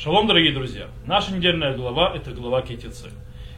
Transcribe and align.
Шалом, 0.00 0.28
дорогие 0.28 0.52
друзья! 0.52 0.86
Наша 1.06 1.34
недельная 1.34 1.76
глава– 1.76 2.12
это 2.14 2.30
глава 2.30 2.62
Кетицы. 2.62 3.10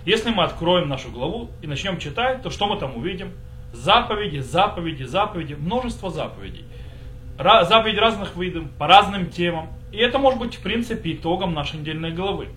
Если 0.06 0.30
мы 0.30 0.44
откроем 0.44 0.88
нашу 0.88 1.10
главу 1.10 1.50
и 1.60 1.66
начнем 1.66 1.98
читать, 1.98 2.40
то 2.40 2.48
что 2.48 2.66
мы 2.66 2.78
там 2.78 2.96
увидим? 2.96 3.32
Заповеди, 3.74 4.38
заповеди, 4.38 5.02
заповеди, 5.02 5.52
множество 5.52 6.10
заповедей. 6.10 6.64
Ра- 7.36 7.66
заповеди 7.66 7.98
разных 7.98 8.36
видов, 8.36 8.64
по 8.78 8.86
разным 8.86 9.26
темам. 9.26 9.68
И 9.92 9.98
это 9.98 10.18
может 10.18 10.40
быть, 10.40 10.54
в 10.54 10.62
принципе, 10.62 11.12
итогом 11.12 11.52
нашей 11.52 11.80
недельной 11.80 12.12
главы. 12.12 12.48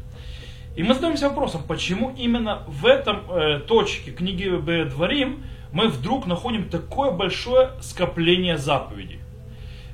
И 0.77 0.83
мы 0.83 0.93
задаемся 0.93 1.27
вопросом, 1.27 1.63
почему 1.67 2.15
именно 2.17 2.63
в 2.67 2.85
этом 2.85 3.29
э, 3.29 3.59
точке 3.67 4.11
книги 4.11 4.47
Дворим 4.85 5.43
мы 5.73 5.89
вдруг 5.89 6.25
находим 6.25 6.69
такое 6.69 7.11
большое 7.11 7.71
скопление 7.81 8.57
заповедей. 8.57 9.19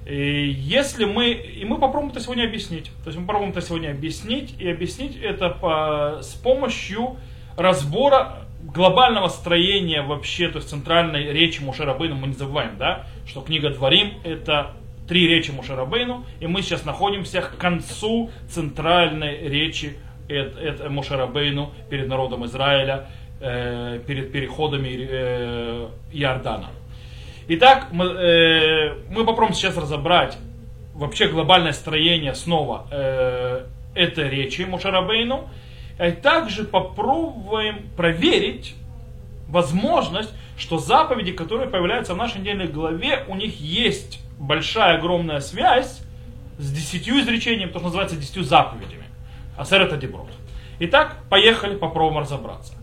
И 0.09 0.49
если 0.49 1.05
мы, 1.05 1.31
и 1.31 1.63
мы 1.65 1.77
попробуем 1.77 2.11
это 2.11 2.19
сегодня 2.19 2.45
объяснить. 2.45 2.85
То 3.03 3.09
есть 3.09 3.17
мы 3.19 3.27
попробуем 3.27 3.51
это 3.51 3.61
сегодня 3.61 3.91
объяснить, 3.91 4.55
и 4.59 4.67
объяснить 4.67 5.15
это 5.21 5.49
по, 5.49 6.19
с 6.21 6.33
помощью 6.33 7.17
разбора 7.55 8.47
глобального 8.63 9.27
строения 9.27 10.01
вообще, 10.01 10.49
то 10.49 10.57
есть 10.57 10.69
центральной 10.69 11.31
речи 11.31 11.61
Мушарабейну, 11.61 12.15
мы 12.15 12.27
не 12.27 12.33
забываем, 12.33 12.77
да, 12.77 13.05
что 13.27 13.41
книга 13.41 13.69
Дворим 13.69 14.13
это 14.23 14.71
три 15.07 15.27
речи 15.27 15.51
Мушарабейну, 15.51 16.25
и 16.39 16.47
мы 16.47 16.63
сейчас 16.63 16.85
находимся 16.85 17.41
к 17.41 17.57
концу 17.57 18.31
центральной 18.49 19.47
речи 19.47 19.97
это 20.27 20.89
Мушарабейну 20.89 21.71
перед 21.89 22.07
народом 22.07 22.45
Израиля, 22.45 23.07
э, 23.41 23.99
перед 24.05 24.31
переходами 24.31 24.89
э. 25.09 25.87
Итак, 27.51 27.87
мы, 27.91 28.05
э, 28.05 28.93
мы 29.09 29.25
попробуем 29.25 29.55
сейчас 29.55 29.75
разобрать 29.75 30.37
вообще 30.93 31.27
глобальное 31.27 31.71
строение 31.71 32.35
снова 32.35 32.85
э, 32.91 33.65
этой 33.95 34.29
речи 34.29 34.61
Мушарабейну. 34.61 35.49
И 35.99 36.11
также 36.11 36.63
попробуем 36.63 37.89
проверить 37.97 38.75
возможность, 39.47 40.31
что 40.59 40.77
заповеди, 40.77 41.31
которые 41.31 41.67
появляются 41.67 42.13
в 42.13 42.17
нашей 42.17 42.41
недельной 42.41 42.67
главе, 42.67 43.25
у 43.27 43.35
них 43.35 43.59
есть 43.59 44.19
большая, 44.37 44.99
огромная 44.99 45.39
связь 45.39 46.01
с 46.59 46.71
десятью 46.71 47.19
изречениями, 47.19 47.71
то, 47.71 47.79
что 47.79 47.87
называется 47.87 48.15
десятью 48.15 48.43
заповедями. 48.43 49.05
Асер 49.57 49.81
это 49.81 49.97
деброд. 49.97 50.29
Итак, 50.81 51.17
поехали, 51.31 51.75
попробуем 51.75 52.19
разобраться. 52.19 52.73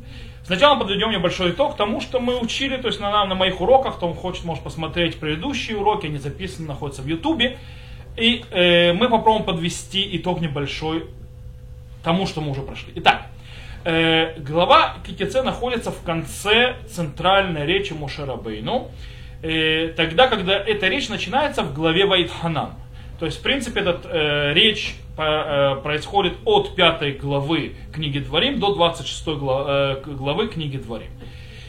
Сначала 0.47 0.78
подведем 0.78 1.11
небольшой 1.11 1.50
итог 1.50 1.77
тому, 1.77 2.00
что 2.00 2.20
мы 2.20 2.39
учили, 2.39 2.77
то 2.77 2.86
есть 2.86 3.00
на, 3.00 3.25
на 3.25 3.34
моих 3.34 3.61
уроках, 3.61 3.97
кто 3.97 4.12
хочет, 4.12 4.44
может 4.44 4.62
посмотреть 4.62 5.19
предыдущие 5.19 5.77
уроки, 5.77 6.06
они 6.06 6.19
записаны, 6.19 6.69
находятся 6.69 7.02
в 7.02 7.06
Ютубе. 7.08 7.58
И 8.16 8.44
э, 8.52 8.92
мы 8.92 9.08
попробуем 9.08 9.44
подвести 9.44 10.17
итог 10.17 10.41
небольшой 10.41 11.06
тому, 12.05 12.28
что 12.28 12.42
мы 12.42 12.52
уже 12.52 12.62
прошли. 12.62 12.92
Итак, 12.94 13.27
э, 13.83 14.39
глава 14.39 14.94
Китице 15.05 15.42
находится 15.42 15.91
в 15.91 16.00
конце 16.05 16.77
центральной 16.89 17.67
речи 17.67 17.92
Мушерабейну, 17.92 18.92
э, 19.42 19.89
тогда, 19.97 20.28
когда 20.28 20.56
эта 20.56 20.86
речь 20.86 21.08
начинается 21.08 21.64
в 21.64 21.74
главе 21.74 22.06
Вайтханан. 22.06 22.70
То 23.19 23.27
есть, 23.27 23.39
в 23.39 23.42
принципе, 23.42 23.81
эта 23.81 24.00
э, 24.09 24.53
речь 24.53 24.97
по, 25.17 25.22
э, 25.22 25.83
происходит 25.83 26.34
от 26.45 26.75
пятой 26.75 27.12
главы 27.12 27.77
книги 27.92 28.19
Дворим 28.19 28.61
до 28.61 28.75
26 28.75 29.27
главы, 29.39 29.70
э, 29.70 30.00
главы 30.05 30.48
книги 30.48 30.77
Дворим. 30.77 31.11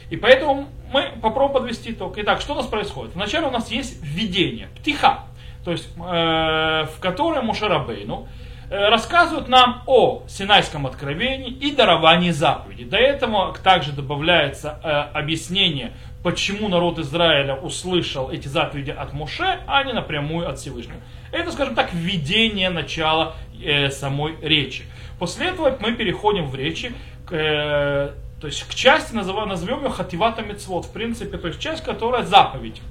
И 0.09 0.17
поэтому 0.17 0.67
мы 0.92 1.12
попробуем 1.22 1.62
подвести 1.62 1.92
итог. 1.92 2.17
Итак, 2.17 2.42
что 2.42 2.54
у 2.54 2.56
нас 2.56 2.67
происходит? 2.67 3.16
Вначале 3.16 3.48
у 3.48 3.52
нас 3.52 3.72
есть 3.72 4.02
введение, 4.02 4.70
птиха, 4.78 5.26
то 5.64 5.72
есть 5.72 5.89
э, 5.98 6.00
в 6.00 7.00
котором 7.02 7.48
Мушарабейну 7.48 8.28
э, 8.70 8.89
рассказывают 8.89 9.50
нам 9.50 9.84
о 9.86 10.23
Синайском 10.28 10.88
откровении 10.88 11.52
и 11.52 11.76
даровании 11.76 12.32
заповеди. 12.32 12.86
До 12.86 12.98
этого 12.98 13.54
также 13.64 13.92
добавляется 13.92 14.80
э, 14.82 14.88
объяснение 15.17 15.92
почему 16.23 16.67
народ 16.67 17.00
Израиля 17.00 17.55
услышал 17.55 18.30
эти 18.30 18.48
заповеди 18.48 18.92
от 18.92 19.14
Муше, 19.14 19.60
а 19.67 19.83
не 19.83 19.94
напрямую 19.94 20.50
от 20.50 20.60
Всевышнего. 20.60 21.00
Это, 21.32 21.52
скажем 21.52 21.76
так, 21.76 21.94
введение 21.94 22.70
начала 22.70 23.36
э, 23.61 23.89
самой 23.89 24.36
речи. 24.42 24.83
После 25.20 25.48
этого 25.48 25.76
мы 25.80 25.94
переходим 25.94 26.48
в 26.48 26.56
речи 26.56 26.94
к, 27.26 27.33
э, 27.33 28.14
то 28.39 28.48
есть 28.48 28.64
к 28.64 28.73
части, 28.73 29.14
назовем, 29.14 29.48
назовем 29.48 29.83
ее 29.83 29.89
хативата 29.89 30.42
мецвод, 30.42 30.86
в 30.86 30.92
принципе, 30.92 31.38
то 31.38 31.48
есть 31.48 31.60
часть, 31.60 31.83
которая 31.83 32.23
заповедь. 32.23 32.82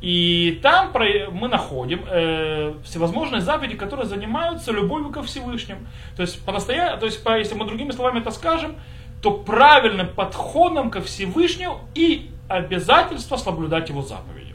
И 0.00 0.58
там 0.62 0.92
мы 1.32 1.48
находим 1.48 2.04
э, 2.06 2.74
всевозможные 2.84 3.40
заповеди, 3.40 3.76
которые 3.76 4.06
занимаются 4.06 4.70
любовью 4.70 5.08
ко 5.10 5.22
Всевышнему. 5.22 5.80
То 6.16 6.22
есть, 6.22 6.44
по 6.44 6.52
настоя... 6.52 6.98
то 6.98 7.06
есть 7.06 7.24
по, 7.24 7.38
если 7.38 7.54
мы 7.54 7.64
другими 7.64 7.90
словами 7.90 8.18
это 8.18 8.30
скажем, 8.30 8.76
то 9.22 9.30
правильным 9.30 10.08
подходом 10.08 10.90
ко 10.90 11.00
Всевышнему 11.00 11.80
и 11.94 12.30
обязательство 12.48 13.36
соблюдать 13.36 13.88
его 13.88 14.02
заповеди. 14.02 14.54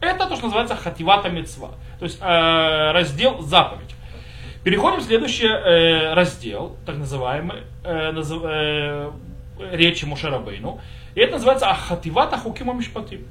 Это 0.00 0.26
то, 0.26 0.34
что 0.34 0.44
называется 0.44 0.76
хативата 0.76 1.28
мецва, 1.28 1.70
то 1.98 2.04
есть 2.04 2.18
э, 2.20 2.90
раздел 2.92 3.40
заповедь. 3.42 3.94
Переходим 4.64 5.00
в 5.00 5.02
следующий 5.02 5.46
э, 5.46 6.14
раздел, 6.14 6.76
так 6.86 6.96
называемый, 6.96 7.62
э, 7.84 8.12
назыв, 8.12 8.42
э, 8.44 9.10
речи 9.72 10.04
Мушарабейну. 10.04 10.80
И 11.14 11.20
это 11.20 11.34
называется 11.34 11.68
Ахативата 11.68 12.36
Хукима 12.38 12.72
Мишпати. 12.72 13.26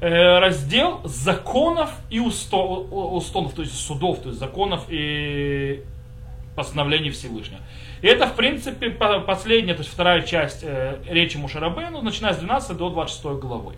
Э, 0.00 0.38
раздел 0.38 1.00
законов 1.04 1.90
и 2.10 2.20
устонов, 2.20 3.54
то 3.54 3.62
есть 3.62 3.74
судов, 3.74 4.20
то 4.20 4.28
есть 4.28 4.38
законов 4.38 4.84
и 4.88 5.82
постановлений 6.54 7.10
Всевышнего. 7.10 7.60
И 8.02 8.06
это, 8.06 8.26
в 8.26 8.34
принципе, 8.34 8.90
последняя, 8.90 9.74
то 9.74 9.80
есть 9.80 9.92
вторая 9.92 10.22
часть 10.22 10.60
э, 10.62 10.98
речи 11.08 11.36
Мушарабейну, 11.36 12.02
начиная 12.02 12.34
с 12.34 12.38
12 12.38 12.76
до 12.76 12.90
26 12.90 13.40
главы. 13.40 13.74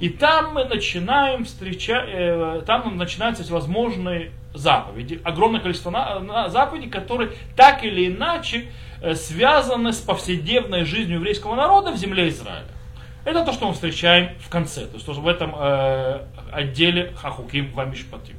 И 0.00 0.08
там 0.10 0.54
мы 0.54 0.64
начинаем 0.64 1.44
встречать, 1.44 2.08
э, 2.12 2.62
там 2.66 2.96
начинаются 2.96 3.42
всевозможные 3.42 4.30
заповеди, 4.52 5.20
огромное 5.24 5.60
количество 5.60 5.90
на, 5.90 6.18
на, 6.20 6.48
заповедей, 6.48 6.90
которые 6.90 7.32
так 7.56 7.84
или 7.84 8.08
иначе 8.08 8.66
э, 9.00 9.14
связаны 9.14 9.92
с 9.92 9.98
повседневной 9.98 10.84
жизнью 10.84 11.16
еврейского 11.16 11.54
народа 11.54 11.92
в 11.92 11.96
земле 11.96 12.28
Израиля. 12.28 12.66
Это 13.24 13.44
то, 13.44 13.52
что 13.52 13.66
мы 13.66 13.74
встречаем 13.74 14.30
в 14.38 14.48
конце, 14.48 14.86
то 14.86 14.94
есть 14.94 15.08
в 15.08 15.26
этом 15.26 15.54
э, 15.58 16.20
отделе 16.52 17.12
Хахуким 17.16 17.72
Вамишпатим. 17.72 18.36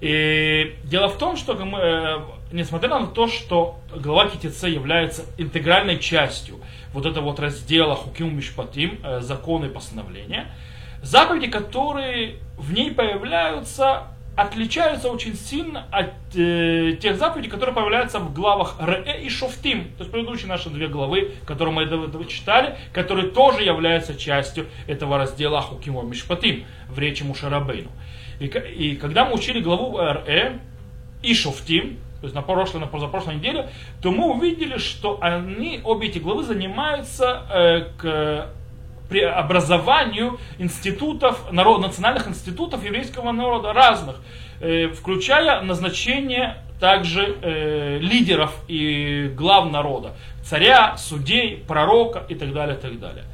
И 0.00 0.76
дело 0.84 1.08
в 1.08 1.18
том, 1.18 1.36
что 1.36 1.54
мы, 1.54 1.78
э, 1.78 2.18
несмотря 2.52 2.98
на 2.98 3.06
то, 3.06 3.28
что 3.28 3.78
глава 3.94 4.28
Китице 4.28 4.68
является 4.68 5.24
интегральной 5.38 5.98
частью 5.98 6.60
вот 6.92 7.06
этого 7.06 7.26
вот 7.26 7.40
раздела 7.40 7.94
Хуким 7.94 8.36
Мишпатим, 8.36 8.98
э, 9.02 9.20
законы 9.20 9.66
и 9.66 9.68
постановления, 9.68 10.52
заповеди, 11.02 11.48
которые 11.48 12.36
в 12.58 12.72
ней 12.72 12.90
появляются, 12.90 14.08
отличаются 14.36 15.10
очень 15.10 15.36
сильно 15.36 15.86
от 15.90 16.12
э, 16.34 16.96
тех 17.00 17.16
заповедей, 17.16 17.50
которые 17.50 17.74
появляются 17.74 18.18
в 18.18 18.32
главах 18.34 18.76
Ре 18.80 19.20
и 19.22 19.28
Шофтим, 19.28 19.84
то 19.96 20.00
есть 20.00 20.10
предыдущие 20.10 20.48
наши 20.48 20.70
две 20.70 20.88
главы, 20.88 21.32
которые 21.46 21.74
мы 21.74 21.82
этого 21.82 22.24
читали, 22.26 22.76
которые 22.92 23.28
тоже 23.28 23.62
являются 23.62 24.16
частью 24.16 24.66
этого 24.86 25.18
раздела 25.18 25.60
Хукима 25.60 26.02
Мишпатим 26.02 26.64
в 26.88 26.98
речи 26.98 27.22
Мушарабейну. 27.22 27.90
И, 28.40 28.46
и 28.46 28.96
когда 28.96 29.24
мы 29.26 29.34
учили 29.34 29.60
главу 29.60 29.98
РЭ 29.98 30.58
и 31.22 31.34
Шофтим, 31.34 31.98
то 32.20 32.26
есть 32.26 32.34
на 32.34 32.42
прошлой, 32.42 32.80
на 32.80 32.86
позапрошлой 32.86 33.36
неделе, 33.36 33.70
то 34.02 34.10
мы 34.10 34.30
увидели, 34.30 34.78
что 34.78 35.18
они, 35.20 35.80
обе 35.84 36.08
эти 36.08 36.18
главы 36.18 36.42
занимаются 36.42 37.42
э, 37.50 37.80
к 37.96 38.50
преобразованию 39.08 40.38
институтов, 40.58 41.50
народ, 41.50 41.80
национальных 41.80 42.28
институтов 42.28 42.84
еврейского 42.84 43.32
народа 43.32 43.72
разных, 43.72 44.16
э, 44.60 44.88
включая 44.88 45.62
назначение 45.62 46.58
также 46.78 47.36
э, 47.42 47.98
лидеров 47.98 48.54
и 48.68 49.30
глав 49.36 49.70
народа, 49.70 50.14
царя, 50.42 50.96
судей, 50.96 51.62
пророка 51.68 52.24
и 52.28 52.34
так 52.34 52.52
далее, 52.52 52.76
и 52.76 52.80
так 52.80 52.98
далее. 52.98 53.24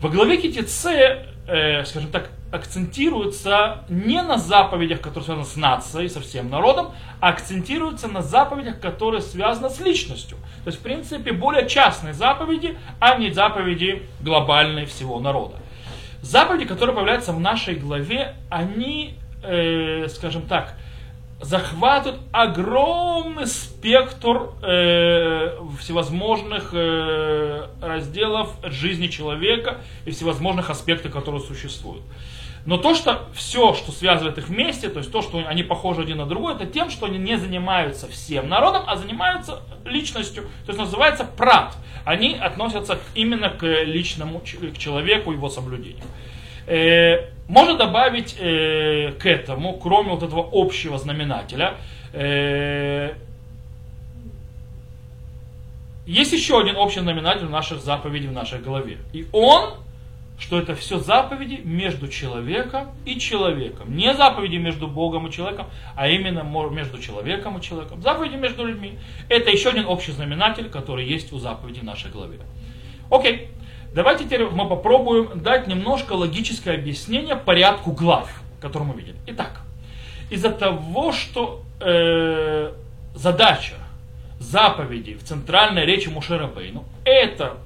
Во 0.00 0.08
главе 0.08 0.36
Китице, 0.36 1.24
э, 1.46 1.84
скажем 1.84 2.10
так, 2.10 2.30
акцентируется 2.56 3.84
не 3.88 4.20
на 4.22 4.38
заповедях, 4.38 5.00
которые 5.00 5.24
связаны 5.24 5.46
с 5.46 5.56
нацией, 5.56 6.08
со 6.08 6.20
всем 6.20 6.50
народом, 6.50 6.92
а 7.20 7.28
акцентируется 7.28 8.08
на 8.08 8.22
заповедях, 8.22 8.80
которые 8.80 9.20
связаны 9.20 9.70
с 9.70 9.80
личностью. 9.80 10.36
То 10.64 10.68
есть, 10.68 10.80
в 10.80 10.82
принципе, 10.82 11.32
более 11.32 11.68
частные 11.68 12.14
заповеди, 12.14 12.76
а 12.98 13.16
не 13.16 13.30
заповеди 13.30 14.02
глобальные 14.20 14.86
всего 14.86 15.20
народа. 15.20 15.56
Заповеди, 16.22 16.64
которые 16.64 16.94
появляются 16.94 17.32
в 17.32 17.40
нашей 17.40 17.76
главе, 17.76 18.34
они, 18.50 19.14
э, 19.42 20.08
скажем 20.08 20.42
так, 20.42 20.74
захватывают 21.40 22.22
огромный 22.32 23.46
спектр 23.46 24.50
э, 24.62 25.58
всевозможных 25.78 26.70
э, 26.72 27.68
разделов 27.80 28.54
жизни 28.64 29.08
человека 29.08 29.78
и 30.06 30.10
всевозможных 30.12 30.70
аспектов, 30.70 31.12
которые 31.12 31.42
существуют. 31.42 32.02
Но 32.64 32.78
то, 32.78 32.94
что 32.94 33.28
все, 33.32 33.74
что 33.74 33.92
связывает 33.92 34.38
их 34.38 34.48
вместе, 34.48 34.88
то 34.88 34.98
есть 34.98 35.12
то, 35.12 35.22
что 35.22 35.44
они 35.46 35.62
похожи 35.62 36.02
один 36.02 36.18
на 36.18 36.26
другой, 36.26 36.54
это 36.54 36.66
тем, 36.66 36.90
что 36.90 37.06
они 37.06 37.18
не 37.18 37.38
занимаются 37.38 38.08
всем 38.08 38.48
народом, 38.48 38.82
а 38.88 38.96
занимаются 38.96 39.62
личностью. 39.84 40.44
То 40.64 40.72
есть 40.72 40.78
называется 40.78 41.24
прат. 41.24 41.76
Они 42.04 42.34
относятся 42.34 42.98
именно 43.14 43.50
к 43.50 43.64
личному, 43.84 44.40
к 44.40 44.78
человеку, 44.78 45.30
его 45.32 45.48
соблюдению. 45.48 46.02
Можно 47.48 47.76
добавить 47.76 48.36
э, 48.38 49.12
к 49.12 49.26
этому, 49.26 49.74
кроме 49.74 50.10
вот 50.10 50.22
этого 50.22 50.48
общего 50.52 50.98
знаменателя, 50.98 51.74
э, 52.12 53.14
есть 56.06 56.32
еще 56.32 56.60
один 56.60 56.76
общий 56.76 57.00
знаменатель 57.00 57.46
в 57.46 57.50
наших 57.50 57.80
заповедей 57.80 58.28
в 58.28 58.32
нашей 58.32 58.60
голове. 58.60 58.98
И 59.12 59.26
он 59.32 59.74
что 60.38 60.58
это 60.58 60.74
все 60.74 60.98
заповеди 60.98 61.60
между 61.64 62.08
человеком 62.08 62.88
и 63.04 63.18
человеком. 63.18 63.96
Не 63.96 64.14
заповеди 64.14 64.56
между 64.56 64.86
Богом 64.86 65.28
и 65.28 65.32
человеком, 65.32 65.66
а 65.94 66.08
именно 66.08 66.42
между 66.70 66.98
человеком 66.98 67.58
и 67.58 67.62
человеком. 67.62 68.02
Заповеди 68.02 68.36
между 68.36 68.66
людьми. 68.66 68.98
Это 69.28 69.50
еще 69.50 69.70
один 69.70 69.86
общий 69.86 70.12
знаменатель, 70.12 70.68
который 70.68 71.06
есть 71.06 71.32
у 71.32 71.38
заповедей 71.38 71.80
в 71.80 71.84
нашей 71.84 72.10
главе. 72.10 72.40
Окей, 73.10 73.48
давайте 73.96 74.24
теперь 74.24 74.44
мы 74.44 74.68
попробуем 74.68 75.40
дать 75.40 75.66
немножко 75.66 76.12
логическое 76.12 76.74
объяснение 76.74 77.34
порядку 77.34 77.90
глав, 77.90 78.30
который 78.60 78.84
мы 78.84 78.94
видели. 78.94 79.16
Итак, 79.26 79.62
из-за 80.30 80.50
того, 80.50 81.12
что 81.12 81.62
э, 81.80 82.72
задача 83.14 83.74
заповедей 84.38 85.14
в 85.14 85.24
центральной 85.24 85.86
речи 85.86 86.08
Мушера 86.08 86.46
Бейну, 86.46 86.84
это 87.04 87.56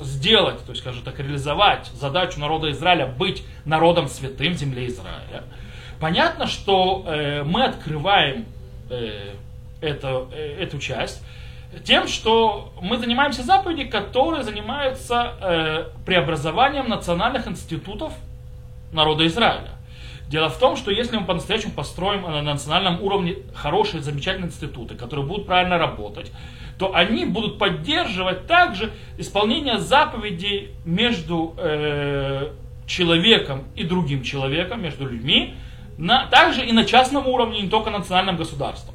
сделать, 0.00 0.62
то 0.64 0.72
есть, 0.72 0.82
скажем 0.82 1.02
так, 1.02 1.18
реализовать 1.18 1.86
задачу 1.94 2.40
народа 2.40 2.70
Израиля 2.70 3.06
быть 3.06 3.42
народом 3.64 4.08
святым 4.08 4.52
земле 4.52 4.88
Израиля, 4.88 5.44
понятно, 5.98 6.46
что 6.46 7.04
э, 7.06 7.42
мы 7.42 7.64
открываем 7.64 8.44
э, 8.90 9.34
это, 9.80 10.26
э, 10.32 10.62
эту 10.62 10.78
часть 10.78 11.22
тем, 11.84 12.08
что 12.08 12.72
мы 12.80 12.98
занимаемся 12.98 13.42
заповедями, 13.42 13.88
которые 13.88 14.42
занимаются 14.42 15.34
э, 15.40 15.84
преобразованием 16.04 16.88
национальных 16.88 17.46
институтов 17.46 18.12
народа 18.92 19.26
Израиля. 19.26 19.70
Дело 20.28 20.48
в 20.48 20.58
том, 20.58 20.76
что 20.76 20.90
если 20.90 21.16
мы 21.16 21.26
по-настоящему 21.26 21.72
построим 21.72 22.22
на 22.22 22.42
национальном 22.42 23.02
уровне 23.02 23.36
хорошие, 23.54 24.02
замечательные 24.02 24.48
институты, 24.48 24.94
которые 24.94 25.26
будут 25.26 25.46
правильно 25.46 25.76
работать, 25.76 26.30
то 26.78 26.94
они 26.94 27.24
будут 27.24 27.58
поддерживать 27.58 28.46
также 28.46 28.92
исполнение 29.18 29.78
заповедей 29.78 30.70
между 30.84 31.54
э, 31.58 32.52
человеком 32.86 33.64
и 33.74 33.84
другим 33.84 34.22
человеком, 34.22 34.82
между 34.82 35.06
людьми, 35.06 35.54
на, 35.98 36.26
также 36.26 36.64
и 36.64 36.72
на 36.72 36.84
частном 36.84 37.26
уровне, 37.26 37.60
не 37.62 37.68
только 37.68 37.90
национальным 37.90 38.36
государством. 38.36 38.94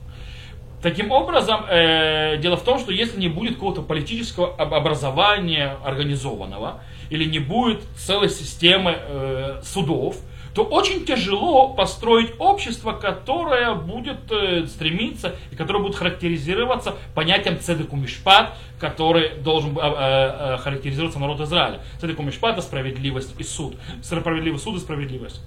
Таким 0.85 1.11
образом, 1.11 1.65
э, 1.67 2.37
дело 2.37 2.57
в 2.57 2.63
том, 2.63 2.77
что 2.77 2.91
если 2.91 3.19
не 3.19 3.27
будет 3.27 3.55
какого-то 3.55 3.81
политического 3.81 4.53
образования 4.53 5.77
организованного, 5.83 6.79
или 7.09 7.25
не 7.25 7.39
будет 7.39 7.81
целой 7.97 8.29
системы 8.29 8.95
э, 8.95 9.61
судов, 9.63 10.17
то 10.53 10.63
очень 10.63 11.03
тяжело 11.03 11.69
построить 11.69 12.33
общество, 12.37 12.91
которое 12.91 13.73
будет 13.73 14.31
э, 14.31 14.67
стремиться 14.67 15.35
и 15.51 15.55
которое 15.55 15.79
будет 15.79 15.95
характеризироваться 15.95 16.93
понятием 17.15 17.59
цедеку 17.59 17.95
мишпат, 17.95 18.55
который 18.79 19.39
должен 19.39 19.75
э, 19.75 19.81
э, 19.81 20.57
характеризироваться 20.57 21.17
народ 21.17 21.41
Израиля. 21.41 21.81
Цедеку 21.99 22.21
мишпат 22.21 22.53
это 22.53 22.61
справедливость 22.61 23.33
и 23.39 23.43
суд. 23.43 23.75
Справедливый 24.03 24.59
суд 24.59 24.75
и 24.75 24.79
справедливость. 24.79 25.41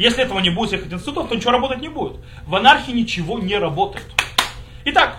Если 0.00 0.24
этого 0.24 0.38
не 0.38 0.48
будет 0.48 0.70
всех 0.70 0.90
институтов, 0.90 1.28
то 1.28 1.34
ничего 1.34 1.52
работать 1.52 1.82
не 1.82 1.90
будет. 1.90 2.16
В 2.46 2.56
анархии 2.56 2.90
ничего 2.90 3.38
не 3.38 3.58
работает. 3.58 4.06
Итак, 4.86 5.18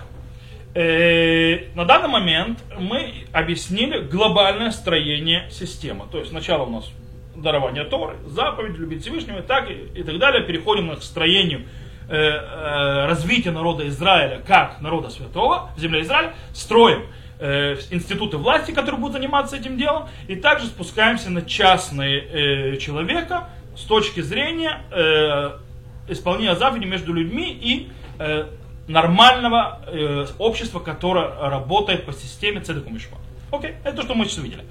э, 0.74 1.68
на 1.76 1.84
данный 1.84 2.08
момент 2.08 2.58
мы 2.80 3.12
объяснили 3.32 4.00
глобальное 4.00 4.72
строение 4.72 5.48
системы. 5.52 6.06
То 6.10 6.18
есть 6.18 6.30
сначала 6.30 6.64
у 6.64 6.70
нас 6.70 6.90
дарования 7.36 7.84
Торы, 7.84 8.16
заповедь 8.26 8.76
любить 8.76 9.02
Всевышнего 9.02 9.38
и 9.38 9.42
так 9.42 9.70
и, 9.70 10.00
и 10.00 10.02
так 10.02 10.18
далее. 10.18 10.42
Переходим 10.42 10.96
к 10.96 11.02
строению 11.04 11.60
э, 12.08 12.16
э, 12.16 13.06
развития 13.06 13.52
народа 13.52 13.86
Израиля 13.86 14.42
как 14.44 14.80
народа 14.80 15.10
святого 15.10 15.70
в 15.76 15.80
земле 15.80 16.02
Израиля. 16.02 16.34
Строим 16.54 17.02
э, 17.38 17.76
институты 17.92 18.36
власти, 18.36 18.72
которые 18.72 19.00
будут 19.00 19.14
заниматься 19.14 19.56
этим 19.56 19.78
делом. 19.78 20.08
И 20.26 20.34
также 20.34 20.66
спускаемся 20.66 21.30
на 21.30 21.42
частные 21.42 22.18
э, 22.18 22.76
человека 22.78 23.48
с 23.76 23.82
точки 23.82 24.20
зрения 24.20 24.82
э, 24.90 25.58
исполнения 26.08 26.54
заповедей 26.56 26.88
между 26.88 27.12
людьми 27.12 27.52
и 27.52 27.90
э, 28.18 28.46
нормального 28.88 29.80
э, 29.86 30.26
общества, 30.38 30.80
которое 30.80 31.28
работает 31.48 32.04
по 32.04 32.12
системе 32.12 32.60
Цедеку 32.60 32.90
Мишпа. 32.90 33.16
Окей, 33.50 33.74
это 33.84 33.98
то, 33.98 34.02
что 34.02 34.14
мы 34.14 34.24
сейчас 34.24 34.38
увидели. 34.38 34.64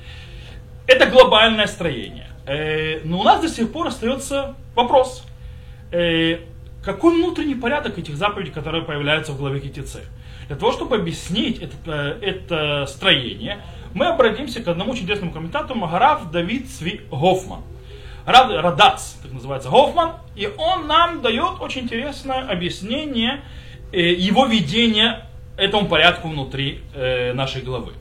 Это 0.88 1.06
глобальное 1.07 1.68
строение. 1.68 2.27
Э, 2.45 3.01
но 3.03 3.19
у 3.19 3.24
нас 3.24 3.42
до 3.42 3.48
сих 3.48 3.71
пор 3.71 3.88
остается 3.88 4.56
вопрос, 4.75 5.24
э, 5.92 6.39
какой 6.83 7.15
внутренний 7.15 7.56
порядок 7.56 7.98
этих 7.98 8.15
заповедей, 8.15 8.51
которые 8.51 8.83
появляются 8.83 9.31
в 9.31 9.38
главе 9.38 9.59
КТЦ? 9.59 9.98
Для 10.48 10.56
того, 10.56 10.71
чтобы 10.71 10.95
объяснить 10.95 11.62
это, 11.62 11.75
э, 11.86 12.19
это 12.21 12.86
строение, 12.88 13.62
мы 13.94 14.07
обратимся 14.07 14.62
к 14.63 14.68
одному 14.68 14.95
чудесному 14.95 15.31
комментатору 15.31 15.80
Магараф 15.80 16.31
Давид 16.31 16.69
Сви 16.69 17.01
Гофман. 17.12 17.62
Радац, 18.26 19.14
так 19.24 19.32
называется, 19.32 19.70
Гофман, 19.70 20.14
и 20.36 20.48
он 20.58 20.88
нам 20.88 21.22
дает 21.22 21.60
очень 21.60 21.82
интересное 21.82 22.48
объяснение 22.48 23.42
его 23.92 24.46
видения 24.46 25.26
этому 25.58 25.88
порядку 25.88 26.30
внутри 26.30 26.82
нашей 27.34 27.62
главы. 27.62 27.94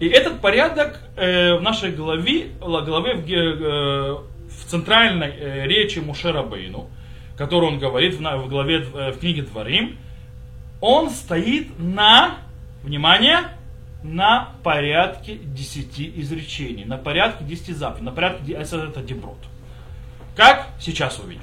И 0.00 0.06
этот 0.06 0.40
порядок 0.40 1.00
э, 1.16 1.54
в 1.54 1.62
нашей 1.62 1.90
главе, 1.90 2.50
главе 2.60 3.14
в, 3.14 3.28
э, 3.28 4.12
в 4.48 4.64
центральной 4.66 5.28
э, 5.28 5.66
речи 5.66 5.98
Мушера 5.98 6.44
Бейну, 6.44 6.88
которую 7.36 7.72
он 7.72 7.78
говорит 7.80 8.14
в, 8.14 8.48
главе 8.48 8.86
э, 8.94 9.10
в 9.10 9.18
книге 9.18 9.42
Дворим, 9.42 9.98
он 10.80 11.10
стоит 11.10 11.80
на, 11.80 12.36
внимание, 12.84 13.38
на 14.04 14.50
порядке 14.62 15.34
десяти 15.34 16.12
изречений, 16.20 16.84
на 16.84 16.96
порядке 16.96 17.42
десяти 17.42 17.72
заповедей, 17.72 18.04
на 18.04 18.12
порядке, 18.12 18.52
это 18.52 19.02
деброд. 19.02 19.38
Как? 20.38 20.68
Сейчас 20.78 21.18
увидим. 21.18 21.42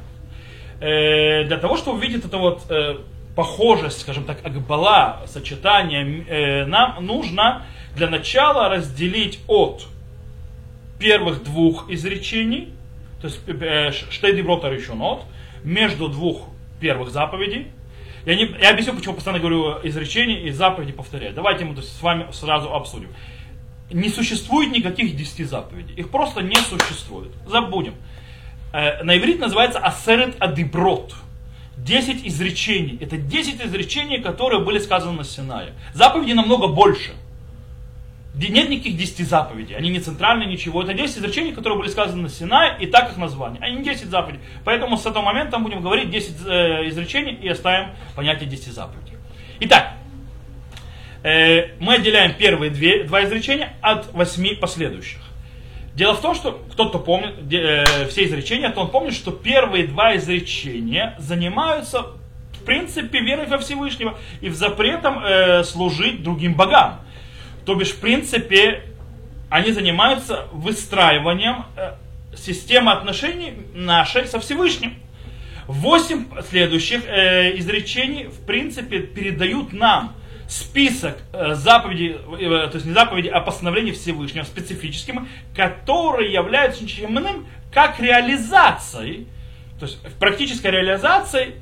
Э, 0.79 1.43
для 1.43 1.57
того, 1.57 1.75
чтобы 1.75 1.97
увидеть 1.97 2.23
это 2.23 2.37
вот 2.37 2.61
э, 2.69 2.95
похожесть, 3.35 3.99
скажем 3.99 4.23
так, 4.23 4.37
акбала, 4.45 5.23
сочетание, 5.27 6.23
э, 6.25 6.65
нам 6.65 7.05
нужно 7.05 7.65
для 7.97 8.09
начала 8.09 8.69
разделить 8.69 9.41
от 9.47 9.85
первых 10.97 11.43
двух 11.43 11.89
изречений, 11.89 12.69
то 13.19 13.27
есть 13.27 13.41
э, 13.47 13.91
штейдиброта 13.91 14.69
решенот, 14.69 15.23
между 15.65 16.07
двух 16.07 16.47
первых 16.79 17.09
заповедей. 17.09 17.67
Я, 18.25 18.35
не, 18.35 18.45
я 18.61 18.69
объясню, 18.69 18.93
почему 18.93 19.15
постоянно 19.15 19.41
говорю 19.41 19.77
изречения 19.83 20.43
и 20.43 20.51
заповеди 20.51 20.93
повторяю. 20.93 21.33
Давайте 21.33 21.65
мы 21.65 21.81
с 21.81 22.01
вами 22.01 22.27
сразу 22.31 22.73
обсудим. 22.73 23.09
Не 23.91 24.07
существует 24.07 24.71
никаких 24.71 25.17
десяти 25.17 25.43
заповедей. 25.43 25.95
Их 25.95 26.09
просто 26.09 26.41
не 26.41 26.55
существует. 26.55 27.33
Забудем. 27.45 27.95
Э, 28.75 29.03
на 29.03 29.17
иврите 29.17 29.39
называется 29.39 29.79
асерет 29.79 30.35
адиброт. 30.39 31.15
Десять 31.77 32.27
изречений. 32.27 32.97
Это 32.99 33.15
десять 33.15 33.63
изречений, 33.63 34.21
которые 34.21 34.61
были 34.65 34.79
сказаны 34.79 35.13
на 35.13 35.23
Синае. 35.23 35.71
Заповеди 35.93 36.33
намного 36.33 36.67
больше 36.67 37.11
нет 38.37 38.69
никаких 38.69 38.97
10 38.97 39.27
заповедей, 39.29 39.77
они 39.77 39.89
не 39.89 40.01
центральные, 40.01 40.49
ничего. 40.49 40.83
Это 40.83 40.93
10 40.93 41.19
изречений, 41.19 41.53
которые 41.53 41.79
были 41.79 41.87
сказаны 41.87 42.23
на 42.23 42.29
Синае, 42.29 42.75
и 42.81 42.85
так 42.85 43.11
их 43.11 43.17
название. 43.17 43.61
Они 43.61 43.77
не 43.77 43.83
10 43.85 44.07
заповедей. 44.07 44.41
Поэтому 44.65 44.97
с 44.97 45.05
этого 45.05 45.23
момента 45.23 45.57
мы 45.57 45.69
будем 45.69 45.81
говорить 45.81 46.09
10 46.09 46.35
э, 46.45 46.89
изречений 46.89 47.33
и 47.33 47.47
оставим 47.47 47.91
понятие 48.13 48.49
10 48.49 48.73
заповедей. 48.73 49.13
Итак, 49.61 49.93
э, 51.23 51.77
мы 51.79 51.93
отделяем 51.93 52.33
первые 52.33 52.71
две, 52.71 53.05
два 53.05 53.23
изречения 53.23 53.73
от 53.81 54.11
восьми 54.13 54.53
последующих. 54.53 55.24
Дело 55.95 56.13
в 56.13 56.21
том, 56.21 56.35
что 56.35 56.61
кто-то 56.73 56.99
помнит 56.99 57.35
э, 57.53 58.07
все 58.09 58.25
изречения, 58.25 58.69
то 58.69 58.81
он 58.81 58.91
помнит, 58.91 59.13
что 59.13 59.31
первые 59.31 59.87
два 59.87 60.17
изречения 60.17 61.15
занимаются 61.19 62.07
в 62.51 62.65
принципе 62.65 63.21
верой 63.21 63.47
во 63.47 63.57
Всевышнего 63.59 64.17
и 64.41 64.49
в 64.49 64.55
запретом 64.55 65.23
э, 65.23 65.63
служить 65.63 66.21
другим 66.21 66.53
богам. 66.53 66.99
То 67.65 67.75
бишь, 67.75 67.91
в 67.91 68.01
принципе, 68.01 68.83
они 69.49 69.71
занимаются 69.71 70.47
выстраиванием 70.51 71.65
э, 71.77 71.93
системы 72.35 72.91
отношений 72.91 73.53
нашей 73.73 74.25
со 74.27 74.41
Всевышним. 74.41 74.95
Восемь 75.65 76.25
следующих 76.49 77.05
э, 77.07 77.57
изречений, 77.57 78.25
в 78.25 78.45
принципе, 78.45 78.99
передают 78.99 79.71
нам 79.71 80.13
список 80.47 81.17
э, 81.33 81.55
заповедей, 81.55 82.13
э, 82.13 82.67
то 82.67 82.75
есть 82.75 82.85
не 82.85 82.93
заповедей, 82.93 83.29
а 83.29 83.41
постановлений 83.41 83.91
Всевышнего 83.91 84.43
специфическим, 84.43 85.27
которые 85.55 86.31
являются 86.31 86.83
ничем 86.83 87.17
иным, 87.17 87.47
как 87.73 87.99
реализацией, 87.99 89.27
то 89.79 89.85
есть 89.85 89.99
практической 90.19 90.71
реализацией 90.71 91.55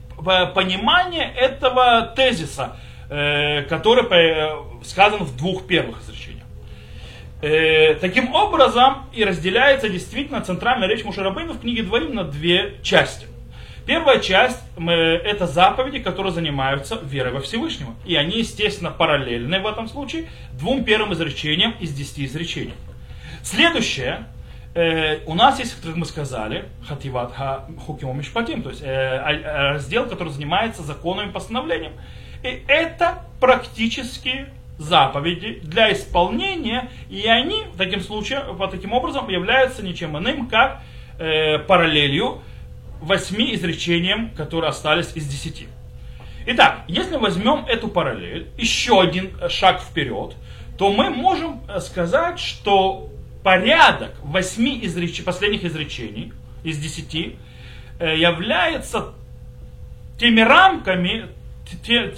понимания 0.53 1.33
этого 1.35 2.13
тезиса, 2.15 2.77
э, 3.09 3.63
который 3.63 4.03
сказан 4.85 5.23
в 5.23 5.35
двух 5.37 5.65
первых 5.65 6.01
изречениях. 6.01 6.43
Э, 7.41 7.95
таким 7.95 8.33
образом 8.33 9.09
и 9.11 9.25
разделяется 9.25 9.89
действительно 9.89 10.39
центральная 10.39 10.87
речь 10.87 11.03
Мушарабейна 11.03 11.51
в 11.51 11.59
книге 11.59 11.83
Дворим 11.83 12.15
на 12.15 12.23
две 12.23 12.75
части. 12.83 13.27
Первая 13.85 14.19
часть 14.19 14.59
это 14.77 15.45
заповеди, 15.45 15.99
которые 15.99 16.31
занимаются 16.31 16.99
верой 17.03 17.33
во 17.33 17.41
Всевышнего. 17.41 17.93
И 18.05 18.15
они, 18.15 18.39
естественно, 18.39 18.91
параллельны 18.91 19.59
в 19.59 19.67
этом 19.67 19.89
случае 19.89 20.29
двум 20.53 20.83
первым 20.85 21.13
изречениям 21.13 21.75
из 21.79 21.93
десяти 21.93 22.25
изречений. 22.25 22.75
Следующее, 23.43 24.25
э, 24.73 25.19
у 25.25 25.35
нас 25.35 25.59
есть, 25.59 25.81
как 25.81 25.97
мы 25.97 26.05
сказали, 26.05 26.65
хативат 26.87 27.33
ха 27.33 27.65
хукиму 27.85 28.13
мишпатим, 28.13 28.63
то 28.63 28.69
есть 28.69 28.81
э, 28.81 29.71
раздел, 29.73 30.05
который 30.05 30.29
занимается 30.29 30.81
законами 30.81 31.29
и 31.29 31.33
постановлением. 31.33 31.91
И 32.41 32.63
это 32.67 33.23
практически 33.41 34.47
заповеди 34.77 35.59
для 35.63 35.91
исполнения, 35.91 36.89
и 37.09 37.27
они 37.27 37.63
таким 37.77 37.99
случаем, 37.99 38.55
по 38.57 38.67
таким 38.67 38.93
образом 38.93 39.27
являются 39.29 39.83
ничем 39.83 40.17
иным, 40.17 40.47
как 40.47 40.81
э, 41.19 41.59
параллелью 41.59 42.41
восьми 43.03 43.53
изречениям, 43.53 44.31
которые 44.31 44.69
остались 44.69 45.12
из 45.15 45.27
десяти. 45.27 45.67
Итак, 46.45 46.81
если 46.88 47.15
возьмем 47.17 47.65
эту 47.67 47.88
параллель, 47.88 48.48
еще 48.57 49.01
один 49.01 49.31
шаг 49.50 49.81
вперед, 49.81 50.36
то 50.77 50.91
мы 50.91 51.10
можем 51.10 51.62
э, 51.69 51.79
сказать, 51.79 52.39
что 52.39 53.10
порядок 53.43 54.12
восьми 54.24 54.79
изреч... 54.83 55.24
последних 55.24 55.63
изречений 55.63 56.33
из 56.63 56.77
десяти 56.79 57.38
э, 58.00 58.17
является 58.17 59.13
теми 60.19 60.41
рамками, 60.41 61.27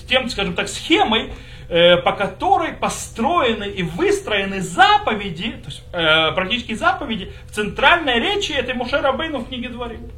тем, 0.07 0.29
скажем 0.29 0.53
так, 0.53 0.69
схемой, 0.69 1.33
э, 1.69 1.97
по 1.97 2.13
которой 2.13 2.73
построены 2.73 3.65
и 3.65 3.83
выстроены 3.83 4.61
заповеди, 4.61 5.51
то 5.51 5.69
есть 5.69 5.83
практически 6.35 6.73
заповеди 6.73 7.31
в 7.47 7.51
центральной 7.51 8.19
речи 8.19 8.51
этой 8.51 8.73
Мушера 8.73 9.11
Бейну 9.11 9.39
в 9.39 9.47
книге 9.47 9.69
Дворим. 9.69 10.11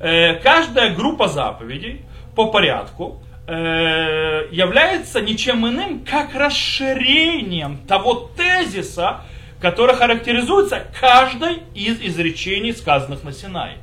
Э, 0.00 0.34
каждая 0.34 0.94
группа 0.94 1.28
заповедей 1.28 2.02
по 2.34 2.50
порядку 2.50 3.22
э, 3.46 4.48
является 4.50 5.20
ничем 5.20 5.66
иным, 5.66 6.04
как 6.04 6.34
расширением 6.34 7.78
того 7.86 8.30
тезиса, 8.36 9.20
который 9.60 9.94
характеризуется 9.94 10.82
каждой 11.00 11.62
из 11.74 12.00
изречений, 12.00 12.72
сказанных 12.72 13.22
на 13.22 13.32
Синае. 13.32 13.78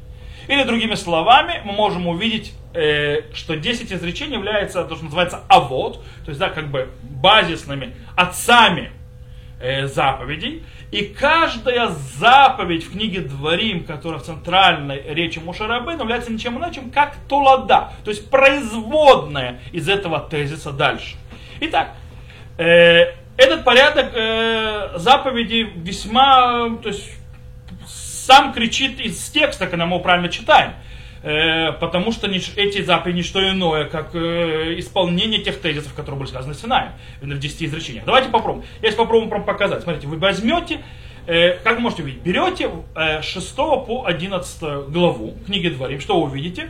Или 0.47 0.63
другими 0.63 0.95
словами, 0.95 1.61
мы 1.63 1.71
можем 1.71 2.07
увидеть, 2.07 2.53
э, 2.73 3.21
что 3.33 3.55
10 3.55 3.93
изречений 3.93 4.33
являются 4.33 4.83
то, 4.83 4.95
что 4.95 5.05
называется 5.05 5.41
авод, 5.47 6.03
то 6.25 6.29
есть 6.29 6.39
да, 6.39 6.49
как 6.49 6.67
бы 6.69 6.89
базисными 7.03 7.95
отцами 8.15 8.91
заповедей. 9.83 10.63
И 10.91 11.03
каждая 11.03 11.87
заповедь 11.87 12.83
в 12.83 12.91
книге 12.91 13.21
Дворим, 13.21 13.85
которая 13.85 14.19
в 14.19 14.23
центральной 14.23 15.01
речи 15.13 15.39
Мушарабы, 15.39 15.93
является 15.93 16.33
ничем 16.33 16.57
иначе, 16.57 16.81
как 16.93 17.15
тулада, 17.29 17.93
то 18.03 18.11
есть 18.11 18.29
производная 18.29 19.61
из 19.71 19.87
этого 19.87 20.19
тезиса 20.19 20.73
дальше. 20.73 21.15
Итак, 21.61 21.95
э, 22.57 23.13
этот 23.37 23.63
порядок 23.63 24.11
э, 24.13 24.97
заповедей 24.97 25.63
весьма, 25.63 26.77
то 26.83 26.89
есть 26.89 27.09
сам 27.87 28.51
кричит 28.51 28.99
из 28.99 29.29
текста, 29.29 29.67
когда 29.67 29.85
мы 29.85 29.95
его 29.95 30.03
правильно 30.03 30.27
читаем. 30.29 30.73
Э, 31.23 31.73
потому 31.73 32.11
что 32.11 32.27
эти 32.27 32.81
заповеди 32.81 33.17
не 33.17 33.23
что 33.23 33.47
иное, 33.47 33.85
как 33.85 34.15
э, 34.15 34.79
исполнение 34.79 35.41
тех 35.41 35.59
тезисов, 35.61 35.93
которые 35.93 36.19
были 36.19 36.29
сказаны 36.29 36.55
Синаем 36.55 36.93
в 37.21 37.39
10 37.39 37.63
изречениях. 37.63 38.05
Давайте 38.05 38.29
попробуем. 38.29 38.65
Я 38.81 38.89
сейчас 38.89 38.95
попробую 38.95 39.43
показать. 39.43 39.83
Смотрите, 39.83 40.07
вы 40.07 40.17
возьмете, 40.17 40.81
э, 41.27 41.57
как 41.63 41.75
вы 41.75 41.81
можете 41.81 42.03
увидеть, 42.03 42.23
берете 42.23 42.71
6 43.21 43.55
по 43.55 44.05
11 44.07 44.89
главу 44.89 45.35
книги 45.45 45.69
Дворим, 45.69 45.99
что 45.99 46.19
вы 46.19 46.29
увидите? 46.29 46.69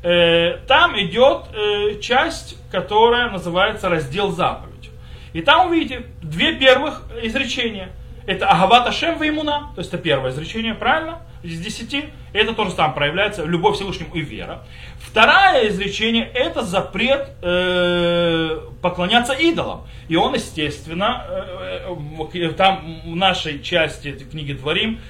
Там 0.00 0.96
идет 1.00 2.00
часть, 2.00 2.56
которая 2.70 3.30
называется 3.30 3.88
раздел 3.88 4.30
заповедь. 4.30 4.90
И 5.32 5.42
там 5.42 5.66
увидите 5.66 6.04
две 6.22 6.54
первых 6.54 7.02
изречения. 7.20 7.88
Это 8.24 8.46
Агавата 8.48 8.92
Шем 8.92 9.20
Веймуна, 9.20 9.72
то 9.74 9.80
есть 9.80 9.92
это 9.92 10.00
первое 10.00 10.30
изречение, 10.30 10.74
правильно? 10.74 11.18
из 11.42 11.60
десяти, 11.60 12.04
это 12.32 12.52
тоже 12.52 12.74
там 12.74 12.94
проявляется 12.94 13.44
любовь 13.44 13.76
Всевышнему 13.76 14.14
и 14.14 14.20
вера. 14.20 14.64
Второе 14.98 15.68
изречение 15.68 16.30
это 16.34 16.62
запрет 16.62 17.30
э, 17.42 18.60
поклоняться 18.82 19.32
идолам. 19.32 19.86
И 20.08 20.16
он, 20.16 20.34
естественно, 20.34 21.24
э, 21.28 21.86
э, 22.34 22.48
там 22.50 23.00
в 23.04 23.16
нашей 23.16 23.62
части 23.62 24.12
книги 24.12 24.52
Дворим 24.52 25.00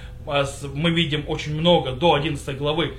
мы 0.75 0.91
видим 0.91 1.25
очень 1.27 1.59
много 1.59 1.93
до 1.93 2.15
11 2.15 2.59
главы 2.59 2.95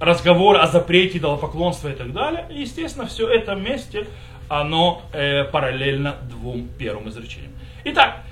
разговор 0.00 0.56
о 0.56 0.66
запрете 0.66 1.18
идолопоклонства 1.18 1.88
и 1.88 1.94
так 1.94 2.12
далее. 2.12 2.46
И, 2.50 2.60
естественно, 2.60 3.06
все 3.06 3.28
это 3.28 3.54
вместе, 3.54 4.06
оно 4.48 5.02
э, 5.12 5.44
параллельно 5.44 6.16
двум 6.28 6.68
первым 6.78 7.08
изречениям. 7.08 7.52
Итак, 7.84 8.22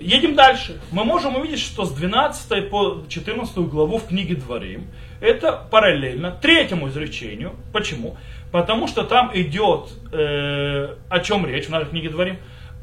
Едем 0.00 0.34
дальше. 0.36 0.80
Мы 0.92 1.04
можем 1.04 1.36
увидеть, 1.36 1.60
что 1.60 1.84
с 1.84 1.92
12 1.92 2.70
по 2.70 3.02
14 3.08 3.56
главу 3.58 3.98
в 3.98 4.06
книге 4.06 4.36
Дворим 4.36 4.86
это 5.20 5.52
параллельно 5.70 6.30
третьему 6.30 6.88
изречению. 6.88 7.56
Почему? 7.72 8.16
Потому 8.52 8.86
что 8.86 9.02
там 9.02 9.30
идет, 9.34 9.90
э, 10.12 10.94
о 11.08 11.20
чем 11.20 11.46
речь 11.46 11.66
в 11.66 11.70
нашей 11.70 11.88
книге 11.88 12.10
Дворим, 12.10 12.38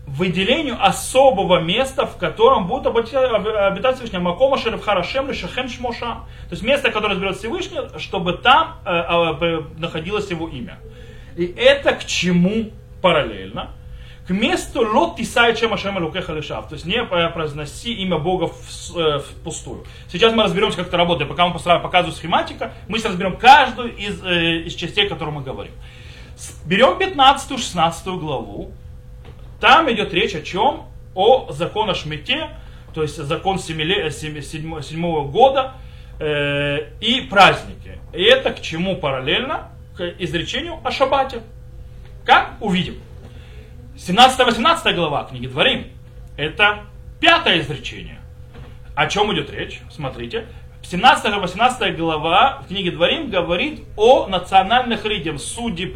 выделению 0.05 0.77
особого 0.79 1.61
места, 1.61 2.05
в 2.05 2.17
котором 2.17 2.67
будут 2.67 2.87
обитать 2.87 3.95
Всевышний 3.95 4.19
Макома 4.19 4.57
Шерев 4.57 4.83
Харашем 4.83 5.33
Шахен 5.33 5.69
Шмоша. 5.69 6.19
То 6.49 6.51
есть 6.51 6.63
место, 6.63 6.91
которое 6.91 7.13
разберет 7.13 7.37
Всевышний, 7.37 7.79
чтобы 7.97 8.33
там 8.33 8.77
э, 8.85 8.91
э, 8.91 9.61
находилось 9.77 10.29
его 10.29 10.47
имя. 10.49 10.79
И 11.37 11.45
это 11.45 11.93
к 11.93 12.05
чему 12.05 12.71
параллельно? 13.01 13.71
К 14.27 14.31
месту 14.31 14.81
лот 14.81 15.17
тисай 15.17 15.55
чем 15.55 15.73
ашем 15.73 15.97
лукеха 16.03 16.33
лешав. 16.33 16.67
То 16.67 16.73
есть 16.73 16.85
не 16.85 17.03
произноси 17.03 17.93
имя 17.93 18.17
Бога 18.17 18.51
э, 18.95 19.19
впустую. 19.19 19.85
Сейчас 20.11 20.33
мы 20.33 20.43
разберемся, 20.43 20.77
как 20.77 20.87
это 20.87 20.97
работает. 20.97 21.29
Пока 21.29 21.47
мы 21.47 21.53
показываю 21.53 22.15
схематика, 22.15 22.73
мы 22.87 22.97
сейчас 22.97 23.11
разберем 23.11 23.37
каждую 23.37 23.95
из, 23.95 24.23
э, 24.23 24.63
из 24.63 24.73
частей, 24.73 25.05
о 25.05 25.09
которой 25.09 25.29
мы 25.29 25.43
говорим. 25.43 25.73
Берем 26.65 26.97
15-16 26.97 28.19
главу. 28.19 28.71
Там 29.59 29.91
идет 29.91 30.13
речь 30.13 30.33
о 30.35 30.41
чем? 30.41 30.87
О 31.13 31.51
законе 31.51 31.93
Шмите, 31.93 32.49
то 32.93 33.01
есть 33.01 33.15
закон 33.15 33.59
7, 33.59 34.09
7, 34.09 34.41
7, 34.41 34.81
7 34.81 35.31
года 35.31 35.75
э, 36.19 36.89
и 36.99 37.21
праздники. 37.21 37.99
И 38.11 38.23
это 38.23 38.51
к 38.51 38.61
чему 38.61 38.97
параллельно? 38.97 39.69
К 39.95 40.13
изречению 40.19 40.79
о 40.83 40.91
Шабате. 40.91 41.41
Как? 42.25 42.55
Увидим. 42.59 42.95
17-18 43.97 44.93
глава 44.93 45.23
книги 45.23 45.47
Дворим. 45.47 45.85
Это 46.35 46.83
пятое 47.21 47.61
изречение. 47.61 48.19
О 48.93 49.07
чем 49.07 49.33
идет 49.33 49.49
речь? 49.49 49.79
Смотрите. 49.89 50.47
17-18 50.83 51.95
глава 51.95 52.61
в 52.63 52.67
книге 52.67 52.91
Дворим 52.91 53.29
говорит 53.29 53.83
о 53.95 54.27
национальных 54.27 55.05
людях, 55.05 55.39
судьи, 55.39 55.87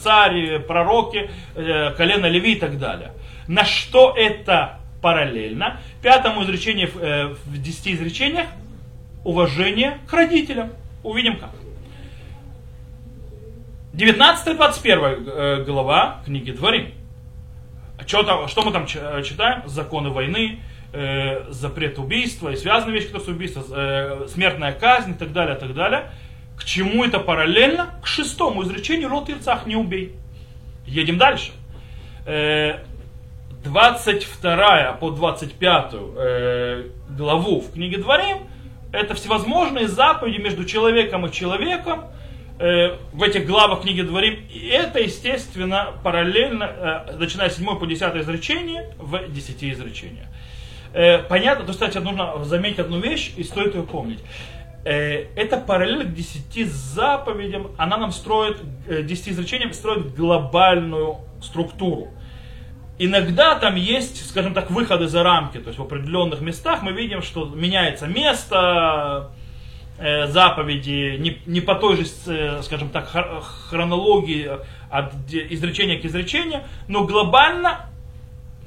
цари, 0.00 0.58
пророки, 0.58 1.30
э, 1.54 1.90
колено 1.92 2.26
Леви 2.26 2.54
и 2.54 2.58
так 2.58 2.78
далее. 2.78 3.12
На 3.46 3.66
что 3.66 4.14
это 4.16 4.80
параллельно? 5.02 5.80
Пятому 6.02 6.44
изречению 6.44 6.90
э, 6.98 7.34
в 7.44 7.62
10 7.62 7.88
изречениях 7.88 8.46
уважение 9.22 9.98
к 10.08 10.12
родителям. 10.14 10.72
Увидим 11.04 11.38
как. 11.38 11.50
19-21 13.92 15.30
э, 15.30 15.64
глава 15.64 16.22
книги 16.24 16.52
Дворим. 16.52 16.97
Что, 18.08 18.22
там, 18.22 18.48
что 18.48 18.62
мы 18.62 18.72
там 18.72 18.86
э, 18.92 19.22
читаем? 19.22 19.68
Законы 19.68 20.08
войны, 20.08 20.60
э, 20.94 21.44
запрет 21.50 21.98
убийства 21.98 22.48
и 22.48 22.56
связанные 22.56 22.94
вещи, 22.94 23.08
которые 23.08 23.26
с 23.26 23.28
убийством, 23.28 23.64
э, 23.70 24.26
смертная 24.28 24.72
казнь 24.72 25.10
и 25.10 25.14
так 25.14 25.32
далее, 25.32 25.56
и 25.56 25.60
так 25.60 25.74
далее. 25.74 26.10
К 26.56 26.64
чему 26.64 27.04
это 27.04 27.20
параллельно? 27.20 28.00
К 28.02 28.06
шестому 28.06 28.62
изречению 28.62 29.10
«Рот 29.10 29.28
ирцах 29.28 29.66
не 29.66 29.76
убей». 29.76 30.16
Едем 30.86 31.18
дальше. 31.18 31.52
Э, 32.24 32.78
22 33.62 34.92
по 34.94 35.10
25 35.10 35.92
э, 35.92 36.90
главу 37.10 37.60
в 37.60 37.72
книге 37.72 37.98
Дворим 37.98 38.38
это 38.90 39.14
всевозможные 39.14 39.86
заповеди 39.86 40.40
между 40.40 40.64
человеком 40.64 41.26
и 41.26 41.32
человеком, 41.32 42.06
Э, 42.60 42.96
в 43.12 43.22
этих 43.22 43.46
главах 43.46 43.82
книги 43.82 44.02
Дворим. 44.02 44.44
И 44.50 44.66
это, 44.66 44.98
естественно, 44.98 45.92
параллельно, 46.02 46.64
э, 46.64 47.16
начиная 47.16 47.50
с 47.50 47.56
7 47.56 47.78
по 47.78 47.86
10 47.86 48.16
изречение, 48.16 48.94
в 48.98 49.28
10 49.28 49.72
изречениях. 49.72 50.26
Э, 50.92 51.18
понятно, 51.18 51.64
то, 51.64 51.72
кстати, 51.72 51.98
нужно 51.98 52.44
заметить 52.44 52.80
одну 52.80 52.98
вещь, 52.98 53.32
и 53.36 53.44
стоит 53.44 53.76
ее 53.76 53.84
помнить. 53.84 54.18
Э, 54.84 55.26
это 55.36 55.58
параллель 55.58 56.06
к 56.06 56.14
десяти 56.14 56.64
заповедям, 56.64 57.70
она 57.76 57.96
нам 57.96 58.10
строит, 58.10 58.58
э, 58.88 59.02
десяти 59.02 59.30
изречениям 59.30 59.72
строит 59.72 60.16
глобальную 60.16 61.18
структуру. 61.40 62.08
Иногда 62.98 63.54
там 63.54 63.76
есть, 63.76 64.28
скажем 64.28 64.54
так, 64.54 64.72
выходы 64.72 65.06
за 65.06 65.22
рамки, 65.22 65.58
то 65.58 65.68
есть 65.68 65.78
в 65.78 65.82
определенных 65.82 66.40
местах 66.40 66.82
мы 66.82 66.90
видим, 66.90 67.22
что 67.22 67.44
меняется 67.44 68.08
место, 68.08 69.30
заповеди 70.28 71.16
не, 71.18 71.38
не 71.46 71.60
по 71.60 71.74
той 71.74 71.96
же, 71.96 72.04
э, 72.26 72.62
скажем 72.62 72.90
так, 72.90 73.08
хронологии 73.68 74.48
от 74.90 75.12
изречения 75.30 76.00
к 76.00 76.04
изречению, 76.04 76.62
но 76.86 77.04
глобально 77.04 77.86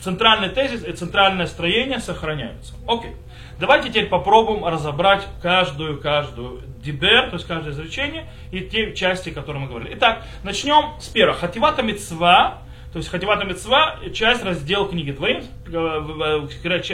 центральный 0.02 0.50
тезис 0.50 0.84
и 0.84 0.92
центральное 0.92 1.48
строение 1.48 2.00
сохраняются. 2.00 2.74
Окей. 2.88 3.16
Давайте 3.60 3.90
теперь 3.90 4.08
попробуем 4.08 4.66
разобрать 4.66 5.28
каждую, 5.42 6.00
каждую 6.02 6.64
дибер, 6.84 7.30
то 7.30 7.36
есть 7.36 7.46
каждое 7.46 7.74
изречение 7.74 8.26
и 8.52 8.62
те 8.62 8.94
части, 8.94 9.30
которые 9.30 9.64
мы 9.64 9.70
говорили. 9.70 9.94
Итак, 9.96 10.24
начнем 10.44 11.00
с 11.00 11.08
первого. 11.08 11.38
Хативата 11.38 11.84
мецва, 11.84 12.58
то 12.92 12.98
есть 12.98 13.10
Хативата 13.10 13.46
мецва, 13.46 14.00
часть 14.14 14.44
раздел 14.44 14.88
книги 14.88 15.12
Дворим, 15.12 15.44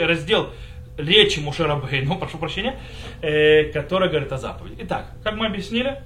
раздел 0.06 0.50
речи 0.98 1.38
Мушерабейну, 1.40 2.16
прошу 2.18 2.38
прощения, 2.38 2.78
э, 3.22 3.64
который 3.72 4.10
говорит 4.10 4.30
о 4.32 4.38
заповеди. 4.38 4.76
Итак, 4.80 5.12
как 5.24 5.36
мы 5.36 5.46
объяснили, 5.46 6.02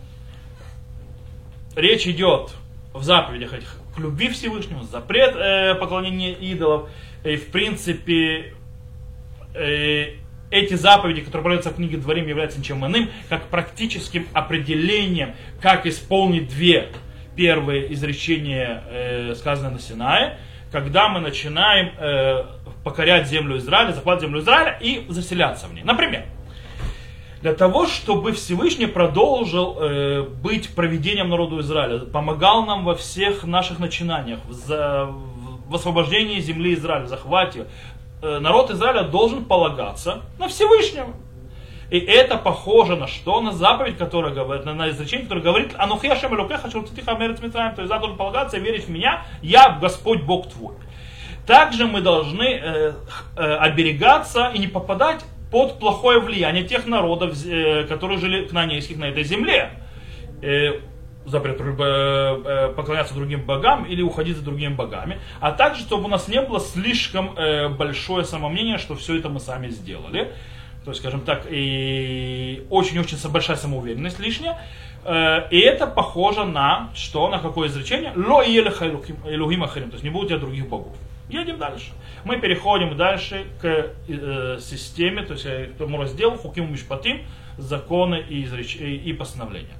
речь 1.74 2.06
идет 2.06 2.52
в 2.92 3.02
заповедях 3.02 3.54
этих 3.54 3.78
к 3.94 3.98
любви 3.98 4.28
Всевышнему, 4.28 4.84
запрет 4.84 5.34
э, 5.34 5.74
поклонения 5.74 6.32
идолов. 6.32 6.90
И 7.24 7.36
в 7.36 7.48
принципе 7.48 8.54
э, 9.54 10.14
эти 10.50 10.74
заповеди, 10.74 11.20
которые 11.20 11.42
проявляются 11.42 11.70
в 11.70 11.76
книге 11.76 11.96
Дворим, 11.98 12.26
являются 12.26 12.58
ничем 12.58 12.84
иным, 12.86 13.10
как 13.28 13.44
практическим 13.48 14.26
определением, 14.32 15.34
как 15.60 15.86
исполнить 15.86 16.48
две 16.48 16.88
первые 17.36 17.92
изречения, 17.92 18.84
э, 18.88 19.34
сказанные 19.34 19.72
на 19.72 19.78
Синае, 19.78 20.38
когда 20.70 21.08
мы 21.08 21.20
начинаем 21.20 21.92
э, 21.98 22.44
покорять 22.84 23.28
землю 23.28 23.58
Израиля, 23.58 23.92
захватывать 23.92 24.22
землю 24.22 24.40
Израиля 24.40 24.78
и 24.80 25.04
заселяться 25.08 25.66
в 25.66 25.74
ней. 25.74 25.82
Например, 25.84 26.24
для 27.42 27.54
того, 27.54 27.86
чтобы 27.86 28.32
Всевышний 28.32 28.86
продолжил 28.86 29.76
э, 29.80 30.22
быть 30.22 30.74
проведением 30.74 31.28
народу 31.28 31.60
Израиля, 31.60 31.98
помогал 32.00 32.64
нам 32.64 32.84
во 32.84 32.94
всех 32.94 33.44
наших 33.44 33.80
начинаниях, 33.80 34.38
в, 34.48 34.52
за, 34.52 35.08
в 35.68 35.74
освобождении 35.74 36.38
земли 36.38 36.74
Израиля, 36.74 37.04
в 37.04 37.08
захвате, 37.08 37.66
э, 38.22 38.38
народ 38.38 38.70
Израиля 38.70 39.02
должен 39.02 39.44
полагаться 39.44 40.22
на 40.38 40.46
Всевышнего. 40.46 41.08
И 41.90 41.98
это 41.98 42.38
похоже 42.38 42.96
на 42.96 43.06
что? 43.06 43.40
На 43.40 43.52
заповедь, 43.52 43.98
которая 43.98 44.32
говорит, 44.32 44.64
на, 44.64 44.72
на 44.72 44.90
изречение, 44.90 45.24
которое 45.24 45.42
говорит, 45.42 45.72
Анухи 45.76 46.06
Ашем 46.06 46.34
Элокеха, 46.34 46.70
Шурцитиха 46.70 47.14
Мерец 47.16 47.40
Митраем, 47.42 47.74
то 47.74 47.82
есть 47.82 47.92
я 47.92 47.98
должен 47.98 48.16
полагаться 48.16 48.56
и 48.56 48.60
верить 48.60 48.86
в 48.86 48.88
меня, 48.88 49.24
я 49.42 49.78
Господь 49.80 50.22
Бог 50.22 50.48
твой. 50.48 50.74
Также 51.46 51.86
мы 51.86 52.00
должны 52.00 52.44
э, 52.44 52.92
э, 53.36 53.54
оберегаться 53.56 54.50
и 54.54 54.58
не 54.58 54.68
попадать 54.68 55.24
под 55.52 55.78
плохое 55.78 56.18
влияние 56.18 56.64
тех 56.64 56.86
народов, 56.86 57.36
э, 57.44 57.84
которые 57.84 58.18
жили 58.18 58.46
кнанейских 58.46 58.96
на 58.96 59.04
этой 59.04 59.22
земле. 59.22 59.70
Э, 60.40 60.80
запрет 61.26 61.60
э, 61.60 62.72
поклоняться 62.74 63.14
другим 63.14 63.42
богам 63.42 63.84
или 63.84 64.02
уходить 64.02 64.36
за 64.36 64.42
другими 64.42 64.74
богами, 64.74 65.20
а 65.40 65.52
также, 65.52 65.82
чтобы 65.82 66.06
у 66.06 66.08
нас 66.08 66.26
не 66.26 66.40
было 66.40 66.58
слишком 66.58 67.36
большое 67.76 68.24
самомнение, 68.24 68.78
что 68.78 68.96
все 68.96 69.18
это 69.18 69.28
мы 69.28 69.38
сами 69.38 69.68
сделали. 69.68 70.32
То 70.84 70.90
есть, 70.90 71.00
скажем 71.00 71.20
так, 71.20 71.46
и 71.48 72.66
очень-очень 72.70 73.16
большая 73.30 73.56
самоуверенность 73.56 74.18
лишняя. 74.18 74.58
И 75.52 75.60
это 75.60 75.86
похоже 75.86 76.44
на 76.44 76.90
что? 76.92 77.28
На 77.28 77.38
какое 77.38 77.68
изречение? 77.68 78.12
Ло 78.16 78.42
и 78.42 78.58
ахарим. 78.58 79.00
То 79.00 79.94
есть 79.94 80.02
не 80.02 80.10
будет 80.10 80.24
у 80.24 80.28
тебя 80.28 80.38
других 80.38 80.68
богов. 80.68 80.96
Едем 81.32 81.56
дальше. 81.56 81.92
Мы 82.24 82.38
переходим 82.38 82.94
дальше 82.96 83.46
к 83.60 83.64
э, 84.06 84.58
системе, 84.60 85.22
то 85.22 85.32
есть 85.32 85.46
э, 85.46 85.66
к 85.68 85.78
тому 85.78 85.96
разделу 85.96 86.36
Хуким 86.36 86.70
Мишпатим, 86.70 87.22
законы 87.56 88.22
и, 88.28 88.44
изреч... 88.44 88.76
и 88.76 89.12
постановления. 89.14 89.76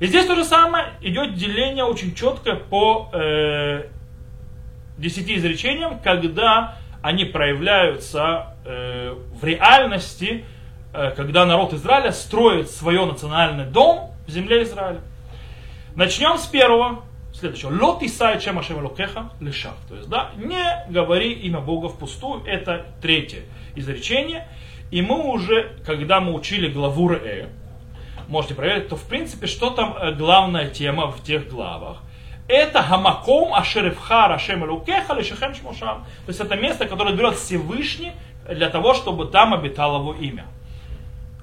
И 0.00 0.06
здесь 0.06 0.26
то 0.26 0.34
же 0.34 0.44
самое, 0.44 0.92
идет 1.00 1.34
деление 1.34 1.84
очень 1.84 2.14
четкое 2.14 2.56
по 2.56 3.08
э, 3.14 3.86
десяти 4.98 5.36
изречениям, 5.36 5.98
когда 5.98 6.76
они 7.00 7.24
проявляются 7.24 8.54
э, 8.66 9.14
в 9.40 9.44
реальности, 9.44 10.44
э, 10.92 11.12
когда 11.16 11.46
народ 11.46 11.72
Израиля 11.72 12.12
строит 12.12 12.70
свой 12.70 13.04
национальный 13.06 13.64
дом 13.64 14.10
в 14.26 14.30
земле 14.30 14.62
Израиля. 14.64 15.00
Начнем 15.96 16.36
с 16.36 16.46
первого 16.46 17.02
следующего. 17.42 17.70
Лот 17.70 18.02
Исай 18.02 18.40
чем 18.40 18.58
Ашем 18.58 18.82
Лукеха 18.82 19.30
лишав. 19.40 19.74
То 19.88 19.96
есть, 19.96 20.08
да, 20.08 20.30
не 20.36 20.64
говори 20.88 21.32
имя 21.32 21.60
Бога 21.60 21.88
впустую. 21.88 22.44
Это 22.46 22.86
третье 23.00 23.42
изречение. 23.74 24.46
И 24.90 25.02
мы 25.02 25.26
уже, 25.26 25.72
когда 25.84 26.20
мы 26.20 26.34
учили 26.34 26.68
главу 26.68 27.08
Ре, 27.08 27.48
можете 28.28 28.54
проверить, 28.54 28.88
то 28.88 28.96
в 28.96 29.04
принципе, 29.04 29.46
что 29.46 29.70
там 29.70 29.96
э, 29.96 30.12
главная 30.12 30.68
тема 30.68 31.10
в 31.10 31.22
тех 31.22 31.48
главах? 31.48 31.98
Это 32.48 32.82
Хамаком 32.82 33.54
Ашеревха 33.54 34.28
Рашем 34.28 34.62
Лукеха 34.62 35.14
Лишахем 35.14 35.54
Шмушам. 35.54 36.04
То 36.26 36.28
есть 36.28 36.40
это 36.40 36.56
место, 36.56 36.86
которое 36.86 37.14
берет 37.14 37.36
Всевышний 37.36 38.12
для 38.48 38.68
того, 38.68 38.94
чтобы 38.94 39.26
там 39.26 39.54
обитало 39.54 39.98
его 39.98 40.14
имя. 40.14 40.44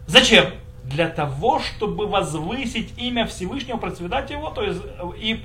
Зачем? 0.07 0.45
Для 0.89 1.07
того, 1.07 1.59
чтобы 1.59 2.07
возвысить 2.07 2.97
имя 2.97 3.25
Всевышнего, 3.27 3.77
процветать 3.77 4.31
его, 4.31 4.49
то 4.49 4.63
есть 4.63 4.81
и, 5.19 5.39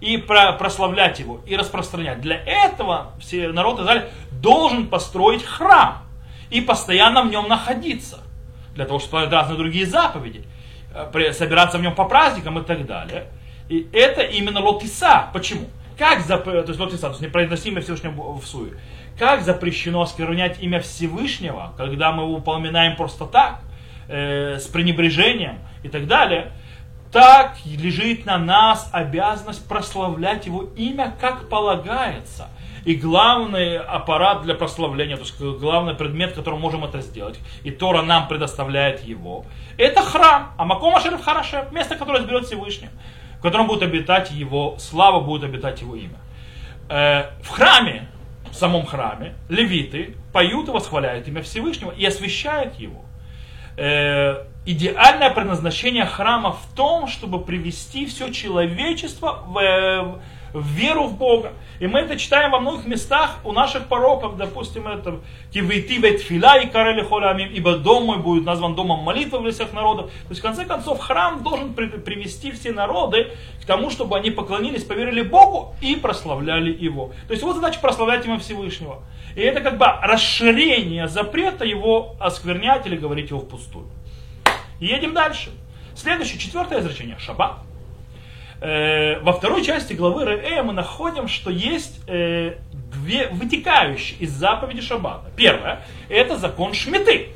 и 0.00 0.18
прославлять 0.18 1.18
его, 1.18 1.40
и 1.46 1.56
распространять. 1.56 2.20
Для 2.20 2.36
этого 2.36 3.12
народ 3.32 3.80
Израиля 3.80 4.10
должен 4.32 4.88
построить 4.88 5.42
храм 5.42 6.02
и 6.50 6.60
постоянно 6.60 7.22
в 7.22 7.30
нем 7.30 7.48
находиться, 7.48 8.20
для 8.74 8.84
того, 8.84 8.98
чтобы 8.98 9.24
разные 9.24 9.56
другие 9.56 9.86
заповеди, 9.86 10.44
э, 10.94 11.32
собираться 11.32 11.78
в 11.78 11.82
нем 11.82 11.94
по 11.94 12.04
праздникам 12.04 12.58
и 12.58 12.62
так 12.62 12.84
далее. 12.84 13.28
И 13.70 13.88
это 13.92 14.20
именно 14.20 14.60
лотиса. 14.60 15.30
Почему? 15.32 15.66
Как 15.96 16.20
зап... 16.20 16.44
то 16.44 16.52
есть 16.52 16.78
лотиса, 16.78 17.02
то 17.02 17.08
есть 17.08 17.22
непроизносимое 17.22 17.82
Всевышнего 17.82 18.38
в 18.38 18.44
суе. 18.44 18.78
Как 19.18 19.42
запрещено 19.42 20.02
осквернять 20.02 20.62
имя 20.62 20.80
Всевышнего, 20.80 21.72
когда 21.78 22.12
мы 22.12 22.24
его 22.24 22.34
упоминаем 22.34 22.96
просто 22.96 23.24
так? 23.24 23.60
Э, 24.08 24.58
с 24.58 24.66
пренебрежением 24.66 25.58
и 25.82 25.88
так 25.88 26.06
далее, 26.06 26.52
так 27.12 27.58
лежит 27.66 28.24
на 28.24 28.38
нас 28.38 28.88
обязанность 28.90 29.68
прославлять 29.68 30.46
его 30.46 30.70
имя, 30.76 31.14
как 31.20 31.48
полагается. 31.48 32.48
И 32.86 32.94
главный 32.94 33.78
аппарат 33.78 34.42
для 34.42 34.54
прославления, 34.54 35.16
то 35.16 35.22
есть 35.22 35.38
главный 35.38 35.94
предмет, 35.94 36.32
которым 36.32 36.60
можем 36.60 36.84
это 36.84 37.00
сделать, 37.00 37.38
и 37.62 37.70
Тора 37.70 38.02
нам 38.02 38.26
предоставляет 38.26 39.04
его, 39.04 39.44
это 39.76 40.00
храм. 40.00 40.52
А 40.56 40.64
Макома 40.64 41.00
Шериф 41.00 41.22
Харашев, 41.22 41.70
место, 41.70 41.94
которое 41.94 42.22
изберет 42.22 42.46
Всевышний, 42.46 42.88
в 43.38 43.42
котором 43.42 43.68
будет 43.68 43.82
обитать 43.82 44.32
его 44.32 44.76
слава, 44.78 45.20
будет 45.20 45.44
обитать 45.44 45.80
его 45.80 45.94
имя. 45.94 46.18
Э, 46.88 47.30
в 47.42 47.50
храме, 47.50 48.08
в 48.50 48.54
самом 48.54 48.84
храме, 48.84 49.34
левиты 49.48 50.16
поют 50.32 50.68
и 50.68 50.72
восхваляют 50.72 51.28
имя 51.28 51.42
Всевышнего 51.42 51.92
и 51.92 52.04
освящают 52.04 52.74
его 52.80 53.04
э, 53.76 54.44
идеальное 54.64 55.30
предназначение 55.30 56.06
храма 56.06 56.52
в 56.52 56.74
том, 56.74 57.08
чтобы 57.08 57.40
привести 57.40 58.06
все 58.06 58.30
человечество 58.30 59.42
в, 59.46 59.58
э, 59.58 60.14
в 60.52 60.66
веру 60.66 61.04
в 61.04 61.16
Бога. 61.16 61.52
И 61.80 61.86
мы 61.86 62.00
это 62.00 62.16
читаем 62.16 62.50
во 62.50 62.60
многих 62.60 62.86
местах 62.86 63.38
у 63.44 63.52
наших 63.52 63.86
пороков, 63.88 64.36
допустим, 64.36 64.86
это 64.86 65.20
Кивейти 65.52 65.98
ветфила 65.98 66.58
и 66.58 66.68
карели 66.68 67.02
холямим, 67.02 67.50
ибо 67.50 67.76
дом 67.76 68.04
мой 68.04 68.18
будет 68.18 68.44
назван 68.44 68.74
домом 68.74 69.00
молитвы 69.00 69.40
для 69.40 69.52
всех 69.52 69.72
народов. 69.72 70.10
То 70.10 70.28
есть, 70.30 70.40
в 70.40 70.42
конце 70.42 70.64
концов, 70.64 71.00
храм 71.00 71.42
должен 71.42 71.74
при, 71.74 71.86
привести 71.86 72.52
все 72.52 72.72
народы 72.72 73.28
к 73.62 73.66
тому, 73.66 73.90
чтобы 73.90 74.16
они 74.16 74.30
поклонились, 74.30 74.84
поверили 74.84 75.22
Богу 75.22 75.74
и 75.80 75.96
прославляли 75.96 76.72
Его. 76.72 77.12
То 77.26 77.32
есть, 77.32 77.42
вот 77.42 77.56
задача 77.56 77.80
прославлять 77.80 78.24
Его 78.24 78.38
Всевышнего. 78.38 79.02
И 79.34 79.40
это 79.40 79.60
как 79.60 79.78
бы 79.78 79.86
расширение 80.02 81.08
запрета 81.08 81.64
его 81.64 82.16
осквернять 82.20 82.86
или 82.86 82.96
говорить 82.96 83.30
его 83.30 83.40
впустую. 83.40 83.86
Едем 84.78 85.14
дальше. 85.14 85.50
Следующее, 85.94 86.38
четвертое 86.38 86.80
изречение. 86.80 87.18
Шаббат. 87.18 87.60
Э, 88.62 89.18
во 89.22 89.32
второй 89.32 89.64
части 89.64 89.92
главы 89.92 90.24
Ре 90.24 90.62
мы 90.62 90.72
находим, 90.72 91.26
что 91.26 91.50
есть 91.50 92.00
э, 92.06 92.58
две 92.92 93.26
вытекающие 93.26 94.16
из 94.20 94.30
заповеди 94.30 94.80
Шаббата. 94.80 95.28
Первое, 95.36 95.84
это 96.08 96.36
закон 96.36 96.72
Шмиты. 96.72 97.30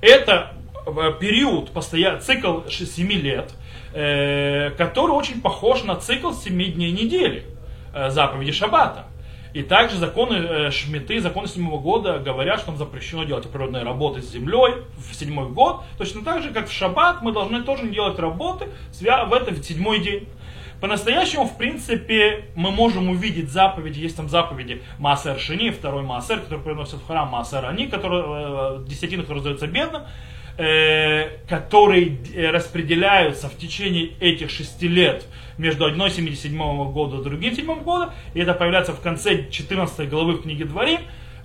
Это 0.00 0.52
э, 0.86 1.12
период, 1.20 1.70
постоянный 1.72 2.20
цикл 2.20 2.62
7 2.66 3.12
лет, 3.12 3.52
который 3.92 5.10
очень 5.10 5.42
похож 5.42 5.82
на 5.82 5.96
цикл 5.96 6.32
7 6.32 6.72
дней 6.72 6.92
недели 6.92 7.44
заповеди 8.08 8.52
Шаббата. 8.52 9.06
И 9.52 9.62
также 9.64 9.96
законы 9.96 10.70
Шмиты, 10.70 11.20
законы 11.20 11.48
седьмого 11.48 11.80
года 11.80 12.20
говорят, 12.20 12.60
что 12.60 12.70
нам 12.70 12.78
запрещено 12.78 13.24
делать 13.24 13.50
природные 13.50 13.82
работы 13.82 14.22
с 14.22 14.30
землей 14.30 14.84
в 14.96 15.12
седьмой 15.14 15.48
год. 15.48 15.82
Точно 15.98 16.22
так 16.22 16.42
же, 16.42 16.52
как 16.52 16.68
в 16.68 16.72
шаббат, 16.72 17.20
мы 17.20 17.32
должны 17.32 17.64
тоже 17.64 17.82
не 17.82 17.94
делать 17.94 18.16
работы 18.20 18.68
в 18.92 19.32
этот 19.34 19.64
седьмой 19.64 19.98
день. 19.98 20.28
По-настоящему, 20.80 21.44
в 21.44 21.58
принципе, 21.58 22.44
мы 22.54 22.70
можем 22.70 23.10
увидеть 23.10 23.50
заповеди, 23.50 24.00
есть 24.00 24.16
там 24.16 24.30
заповеди 24.30 24.82
Маасер 24.98 25.38
Шини, 25.38 25.70
второй 25.70 26.02
Маасер, 26.02 26.40
который 26.40 26.60
приносит 26.60 26.94
в 26.94 27.06
храм 27.06 27.28
Маасер 27.28 27.66
Ани, 27.66 27.86
который, 27.86 28.80
э, 28.80 28.84
десятина, 28.86 29.22
который 29.22 29.38
раздается 29.38 29.66
бедным, 29.66 30.02
э, 30.56 31.36
которые 31.48 32.16
э, 32.34 32.50
распределяются 32.50 33.50
в 33.50 33.58
течение 33.58 34.12
этих 34.20 34.50
шести 34.50 34.88
лет 34.88 35.26
между 35.58 35.84
одной 35.84 36.10
77 36.10 36.92
года 36.92 37.18
и 37.18 37.24
другим 37.24 37.54
7 37.54 37.82
года, 37.82 38.14
и 38.32 38.40
это 38.40 38.54
появляется 38.54 38.92
в 38.92 39.00
конце 39.00 39.50
14 39.50 40.08
главы 40.08 40.32
в 40.32 40.42
книге 40.42 40.64
Дворим, 40.64 41.00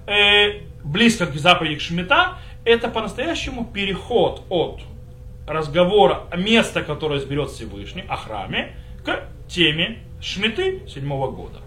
э, 0.07 0.61
близко 0.85 1.25
к 1.25 1.35
заповеди 1.35 1.79
Шмита, 1.79 2.35
это 2.63 2.87
по-настоящему 2.87 3.65
переход 3.65 4.43
от 4.49 4.79
разговора 5.45 6.23
о 6.31 6.37
места, 6.37 6.83
которое 6.83 7.19
изберет 7.19 7.49
Всевышний, 7.49 8.03
о 8.07 8.15
храме, 8.15 8.75
к 9.05 9.23
теме 9.47 9.99
Шмиты 10.21 10.81
7 10.87 11.07
года. 11.07 11.59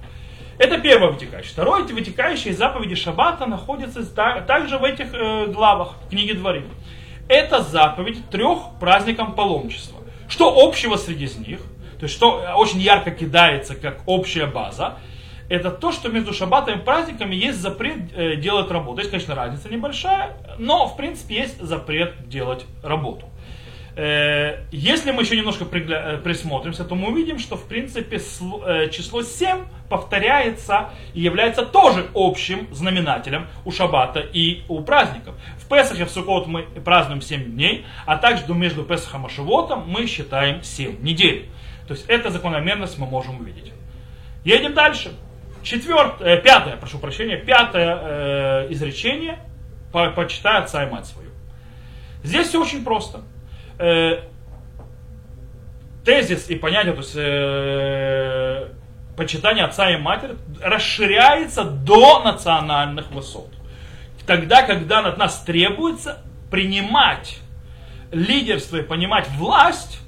Это 0.58 0.78
первое 0.78 1.12
вытекающее. 1.12 1.52
Второе, 1.52 1.84
эти 1.84 1.92
вытекающие 1.92 2.52
заповеди 2.52 2.96
Шаббата 2.96 3.46
находятся 3.46 4.04
также 4.04 4.78
в 4.78 4.84
этих 4.84 5.14
э, 5.14 5.46
главах 5.46 5.94
книги 6.10 6.32
Дворим. 6.32 6.68
Это 7.28 7.62
заповедь 7.62 8.28
трех 8.30 8.78
праздникам 8.80 9.34
паломничества. 9.34 10.00
Что 10.28 10.52
общего 10.58 10.96
среди 10.96 11.28
них– 11.38 11.60
то 11.98 12.04
есть 12.04 12.14
что 12.14 12.42
очень 12.56 12.80
ярко 12.80 13.10
кидается 13.10 13.74
как 13.74 14.02
общая 14.06 14.46
база, 14.46 14.98
это 15.48 15.70
то, 15.70 15.92
что 15.92 16.10
между 16.10 16.32
шаббатом 16.32 16.78
и 16.78 16.82
праздниками 16.82 17.34
есть 17.34 17.58
запрет 17.58 18.12
э, 18.14 18.36
делать 18.36 18.70
работу. 18.70 18.98
Есть, 18.98 19.10
конечно, 19.10 19.34
разница 19.34 19.68
небольшая, 19.68 20.36
но 20.58 20.86
в 20.86 20.96
принципе 20.96 21.36
есть 21.36 21.60
запрет 21.60 22.28
делать 22.28 22.66
работу. 22.82 23.26
Э, 23.98 24.60
если 24.70 25.10
мы 25.10 25.22
еще 25.22 25.36
немножко 25.36 25.64
пригля- 25.64 26.14
э, 26.14 26.18
присмотримся, 26.18 26.84
то 26.84 26.94
мы 26.94 27.08
увидим, 27.08 27.40
что 27.40 27.56
в 27.56 27.64
принципе 27.64 28.18
э, 28.18 28.90
число 28.90 29.22
7 29.22 29.64
повторяется 29.88 30.90
и 31.14 31.20
является 31.20 31.66
тоже 31.66 32.06
общим 32.14 32.72
знаменателем 32.72 33.48
у 33.64 33.72
шаббата 33.72 34.20
и 34.20 34.62
у 34.68 34.82
праздников. 34.82 35.34
В 35.56 35.68
Песахе, 35.68 36.04
в 36.04 36.10
Суккот 36.10 36.46
мы 36.46 36.62
празднуем 36.62 37.20
7 37.20 37.42
дней, 37.42 37.86
а 38.06 38.16
также 38.18 38.44
между 38.54 38.84
Песахом 38.84 39.26
и 39.26 39.30
Шивотом 39.30 39.88
мы 39.88 40.06
считаем 40.06 40.62
7 40.62 41.02
недель. 41.02 41.48
То 41.88 41.94
есть 41.94 42.06
эта 42.06 42.30
закономерность 42.30 42.98
мы 42.98 43.06
можем 43.08 43.40
увидеть. 43.40 43.72
Едем 44.44 44.74
дальше. 44.74 45.10
Четвертое, 45.64 46.36
пятое, 46.36 46.76
прошу 46.76 47.00
прощения, 47.00 47.36
пятое 47.36 47.98
э, 48.00 48.66
изречение. 48.70 49.40
По, 49.90 50.10
почитай 50.10 50.58
отца 50.58 50.84
и 50.86 50.88
мать 50.88 51.06
свою. 51.06 51.30
Здесь 52.22 52.46
все 52.46 52.62
очень 52.62 52.84
просто. 52.84 53.22
Э, 53.78 54.22
тезис 56.04 56.50
и 56.50 56.56
понятие, 56.56 56.94
то 56.94 57.00
есть 57.00 57.14
э, 57.16 58.68
почитание 59.16 59.64
отца 59.64 59.90
и 59.90 59.98
матери 59.98 60.36
расширяется 60.60 61.64
до 61.64 62.22
национальных 62.22 63.10
высот. 63.10 63.52
Тогда, 64.26 64.62
когда 64.62 65.00
от 65.00 65.18
нас 65.18 65.42
требуется 65.42 66.22
принимать 66.50 67.38
лидерство 68.10 68.78
и 68.78 68.82
понимать 68.82 69.28
власть 69.36 70.00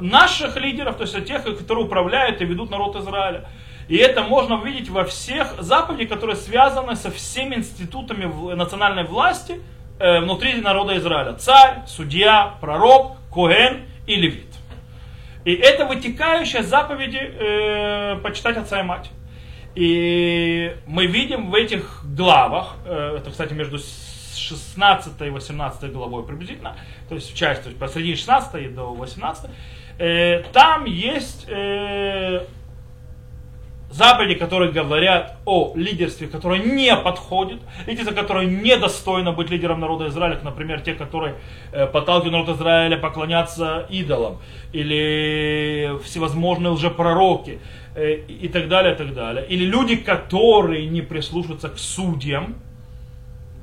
наших 0.00 0.56
лидеров, 0.56 0.96
то 0.96 1.02
есть 1.02 1.24
тех, 1.24 1.44
которые 1.44 1.86
управляют 1.86 2.40
и 2.40 2.44
ведут 2.44 2.70
народ 2.70 2.94
Израиля. 2.96 3.48
И 3.88 3.96
это 3.96 4.22
можно 4.22 4.60
увидеть 4.60 4.90
во 4.90 5.04
всех 5.04 5.54
заповедях, 5.60 6.10
которые 6.10 6.36
связаны 6.36 6.94
со 6.94 7.10
всеми 7.10 7.56
институтами 7.56 8.54
национальной 8.54 9.04
власти 9.04 9.60
внутри 9.98 10.54
народа 10.60 10.96
Израиля. 10.98 11.34
Царь, 11.34 11.82
судья, 11.86 12.54
пророк, 12.60 13.16
коэн 13.32 13.82
и 14.06 14.16
левит. 14.16 14.48
И 15.44 15.54
это 15.54 15.86
вытекающая 15.86 16.62
заповеди 16.62 17.18
э, 17.18 18.16
почитать 18.22 18.56
отца 18.56 18.80
и 18.80 18.82
мать. 18.82 19.10
И 19.74 20.76
мы 20.86 21.06
видим 21.06 21.50
в 21.50 21.54
этих 21.54 22.04
главах, 22.04 22.76
э, 22.84 23.16
это, 23.18 23.30
кстати, 23.30 23.54
между 23.54 23.78
16 23.78 25.20
и 25.22 25.30
18 25.30 25.92
главой 25.92 26.24
приблизительно, 26.24 26.76
то 27.08 27.14
есть 27.14 27.32
в 27.32 27.36
части, 27.36 27.62
то 27.62 27.68
есть 27.68 27.80
посреди 27.80 28.14
16 28.14 28.74
до 28.74 28.92
18, 28.92 29.50
э, 29.98 30.42
там 30.52 30.84
есть 30.84 31.46
э, 31.48 32.44
заповеди, 33.90 34.34
которые 34.34 34.70
говорят 34.70 35.36
о 35.44 35.72
лидерстве, 35.74 36.28
которое 36.28 36.60
не 36.60 36.94
подходит, 36.96 37.60
лидерство, 37.86 38.14
которое 38.14 38.46
недостойно 38.46 39.32
быть 39.32 39.50
лидером 39.50 39.80
народа 39.80 40.08
Израиля, 40.08 40.38
например, 40.42 40.80
те, 40.80 40.94
которые 40.94 41.36
э, 41.72 41.86
подталкивают 41.86 42.32
народ 42.32 42.48
Израиля 42.56 42.96
поклоняться 42.98 43.86
идолам, 43.88 44.38
или 44.72 45.98
всевозможные 46.04 46.72
лжепророки, 46.72 47.60
э, 47.94 48.16
и 48.26 48.48
так 48.48 48.68
далее, 48.68 48.94
и 48.94 48.96
так 48.96 49.14
далее. 49.14 49.46
Или 49.46 49.64
люди, 49.64 49.96
которые 49.96 50.86
не 50.86 51.00
прислушиваются 51.00 51.68
к 51.68 51.78
судьям, 51.78 52.56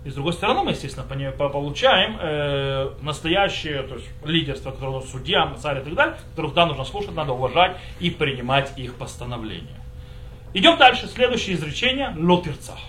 и 0.06 0.10
с 0.12 0.14
другой 0.14 0.34
стороны, 0.34 0.62
мы, 0.62 0.72
естественно, 0.72 1.06
получаем 1.32 2.18
э, 2.22 2.92
настоящее 3.02 3.82
то 3.82 3.96
есть, 3.96 4.08
лидерство, 4.24 4.70
которое 4.70 5.02
судьям, 5.02 5.56
царь 5.58 5.80
и 5.80 5.84
так 5.84 5.96
далее, 5.96 6.16
которых 6.32 6.54
да, 6.54 6.68
нужно 6.68 6.84
слушать, 6.84 7.16
надо 7.16 7.34
уважать 7.34 7.78
и 8.00 8.12
принимать 8.12 8.72
их 8.78 8.96
постановления. 8.96 9.85
Идем 10.56 10.78
дальше. 10.78 11.08
Следующее 11.08 11.58
изречение. 11.58 12.15
Лотерцах. 12.18 12.80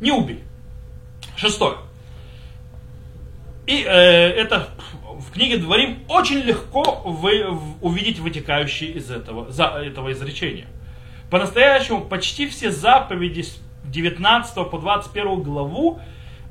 Не 0.00 0.12
убей. 0.12 0.42
Шестое. 1.36 1.76
И 3.66 3.82
э, 3.82 3.88
это 3.90 4.70
в 5.18 5.30
книге 5.30 5.58
Дворим 5.58 5.98
очень 6.08 6.38
легко 6.38 7.02
вы, 7.04 7.46
увидеть 7.82 8.18
вытекающие 8.18 8.92
из 8.92 9.10
этого, 9.10 9.52
за, 9.52 9.64
этого 9.64 10.10
изречения. 10.12 10.66
По-настоящему 11.30 12.00
почти 12.00 12.48
все 12.48 12.70
заповеди 12.70 13.44
19 13.84 14.70
по 14.70 14.78
21 14.78 15.42
главу, 15.42 16.00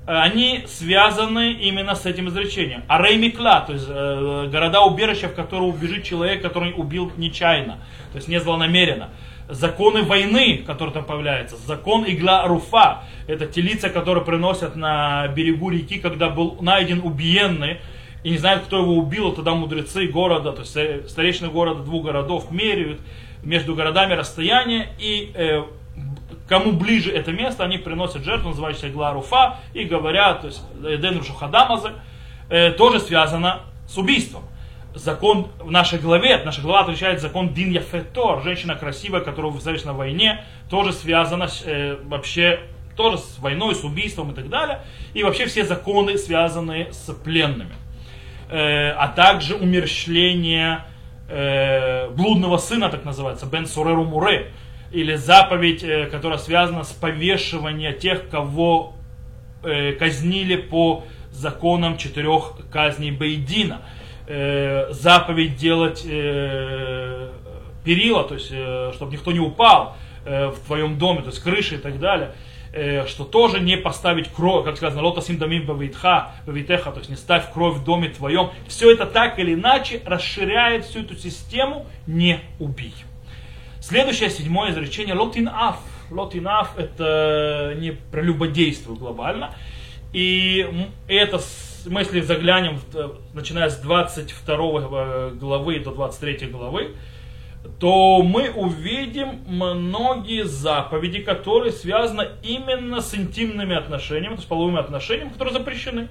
э, 0.06 0.12
они 0.13 0.65
связаны 0.67 1.54
именно 1.54 1.95
с 1.95 2.06
этим 2.06 2.30
изречением. 2.30 2.84
А 2.88 2.99
то 2.99 3.73
есть 3.73 3.88
э, 3.89 4.47
города-убежища, 4.52 5.30
в 5.30 5.34
которые 5.34 5.69
убежит 5.69 6.04
человек, 6.04 6.43
который 6.43 6.71
убил 6.76 7.12
нечаянно, 7.17 7.80
то 8.12 8.17
есть 8.17 8.28
не 8.28 8.39
злонамеренно. 8.39 9.10
Законы 9.49 10.03
войны, 10.03 10.63
которые 10.65 10.93
там 10.93 11.06
появляются. 11.06 11.58
Закон 11.58 12.06
Игла 12.08 12.47
Руфа, 12.47 13.03
это 13.27 13.45
те 13.45 13.62
лица, 13.62 13.89
которые 13.89 14.23
приносят 14.23 14.75
на 14.75 15.27
берегу 15.27 15.69
реки, 15.69 15.99
когда 15.99 16.29
был 16.29 16.58
найден 16.62 17.01
убиенный, 17.03 17.79
и 18.23 18.29
не 18.32 18.38
знают, 18.38 18.63
кто 18.63 18.77
его 18.77 18.95
убил, 18.95 19.34
тогда 19.34 19.53
мудрецы 19.53 20.08
города, 20.08 20.53
то 20.53 20.62
есть 20.62 20.77
э, 20.77 21.03
старейшины 21.08 21.49
города 21.49 21.84
двух 21.84 22.06
городов 22.06 22.51
меряют 22.51 23.01
между 23.43 23.75
городами 23.75 24.13
расстояние 24.13 24.89
и 24.97 25.32
э, 25.36 25.63
кому 26.47 26.71
ближе 26.71 27.12
это 27.12 27.32
место, 27.32 27.63
они 27.63 27.77
приносят 27.77 28.23
жертву, 28.23 28.49
называющуюся 28.49 28.89
Гларуфа, 28.89 29.60
и 29.73 29.84
говорят, 29.84 30.41
то 30.41 30.47
есть 30.47 30.62
Эден 30.86 31.17
Рушухадамазы, 31.17 31.91
э, 32.49 32.71
тоже 32.71 32.99
связано 32.99 33.62
с 33.88 33.97
убийством. 33.97 34.43
Закон 34.95 35.47
в 35.60 35.71
нашей 35.71 35.97
главе, 35.97 36.41
наша 36.45 36.62
глава 36.62 36.82
отличает 36.82 37.19
закон 37.19 37.53
Дин 37.53 37.71
Яфетор, 37.71 38.43
женщина 38.43 38.75
красивая, 38.75 39.21
которая 39.21 39.51
встретилась 39.51 39.86
на 39.86 39.93
войне, 39.93 40.43
тоже 40.69 40.93
связана 40.93 41.49
э, 41.65 41.97
вообще 42.03 42.60
тоже 42.95 43.17
с 43.17 43.39
войной, 43.39 43.73
с 43.73 43.84
убийством 43.84 44.32
и 44.32 44.36
так 44.36 44.49
далее. 44.49 44.82
И 45.15 45.23
вообще 45.23 45.47
все 45.47 45.65
законы, 45.65 46.17
связанные 46.17 46.93
с 46.93 47.12
пленными. 47.12 47.73
Э, 48.49 48.91
а 48.91 49.08
также 49.08 49.56
умерщвление 49.56 50.86
э, 51.27 52.10
блудного 52.10 52.58
сына, 52.58 52.89
так 52.89 53.03
называется, 53.03 53.47
Бен 53.47 53.65
Суреру 53.65 54.03
Муре, 54.03 54.51
или 54.91 55.15
заповедь, 55.15 55.84
э, 55.84 56.06
которая 56.06 56.38
связана 56.38 56.84
с 56.84 56.91
повешиванием 56.91 57.97
тех, 57.97 58.29
кого 58.29 58.93
э, 59.63 59.93
казнили 59.93 60.56
по 60.56 61.03
законам 61.32 61.97
четырех 61.97 62.53
казней 62.71 63.10
Бейдина. 63.10 63.82
Э, 64.25 64.91
заповедь 64.91 65.57
делать 65.57 66.03
перила, 67.83 68.23
то 68.23 68.36
есть, 68.36 68.47
чтобы 68.95 69.12
никто 69.12 69.31
не 69.33 69.39
упал 69.39 69.97
в 70.25 70.55
твоем 70.65 70.97
доме, 70.97 71.21
то 71.21 71.27
есть 71.27 71.43
крыши 71.43 71.75
и 71.75 71.79
так 71.79 71.99
далее 71.99 72.33
что 73.05 73.23
тоже 73.23 73.59
не 73.59 73.77
поставить 73.77 74.29
кровь, 74.29 74.65
как 74.65 74.77
сказано, 74.77 75.03
лота 75.03 75.21
симдамим 75.21 75.67
бавитха, 75.67 76.31
бавитеха, 76.47 76.91
то 76.91 76.97
есть 76.99 77.09
не 77.12 77.15
ставь 77.15 77.51
кровь 77.53 77.75
в 77.75 77.83
доме 77.83 78.09
твоем. 78.09 78.49
Все 78.67 78.91
это 78.91 79.05
так 79.05 79.38
или 79.38 79.53
иначе 79.53 80.01
расширяет 80.05 80.86
всю 80.86 81.01
эту 81.01 81.15
систему 81.15 81.86
«не 82.07 82.39
убий». 82.59 82.95
Следующее, 83.79 84.31
седьмое 84.31 84.71
изречение, 84.71 85.13
лотин 85.13 85.49
аф. 85.49 85.77
Лотин 86.09 86.47
аф 86.47 86.75
это 86.75 87.75
не 87.77 87.91
прелюбодействие 87.91 88.95
глобально. 88.97 89.53
И 90.12 90.65
это, 91.07 91.39
мы 91.86 92.02
если 92.02 92.22
заглянем, 92.22 92.80
начиная 93.34 93.69
с 93.69 93.78
22 93.78 94.56
э, 94.56 95.32
главы 95.36 95.80
до 95.80 95.91
23 95.91 96.48
главы, 96.48 96.96
то 97.80 98.22
мы 98.22 98.50
увидим 98.50 99.41
многие 99.48 100.46
заповеди, 100.46 101.19
которые 101.19 101.72
связаны 101.72 102.28
именно 102.43 103.02
с 103.02 103.15
интимными 103.15 103.76
отношениями, 103.76 104.36
то 104.36 104.39
есть 104.39 104.48
половыми 104.48 104.80
отношениями, 104.80 105.30
которые 105.30 105.54
запрещены. 105.54 106.10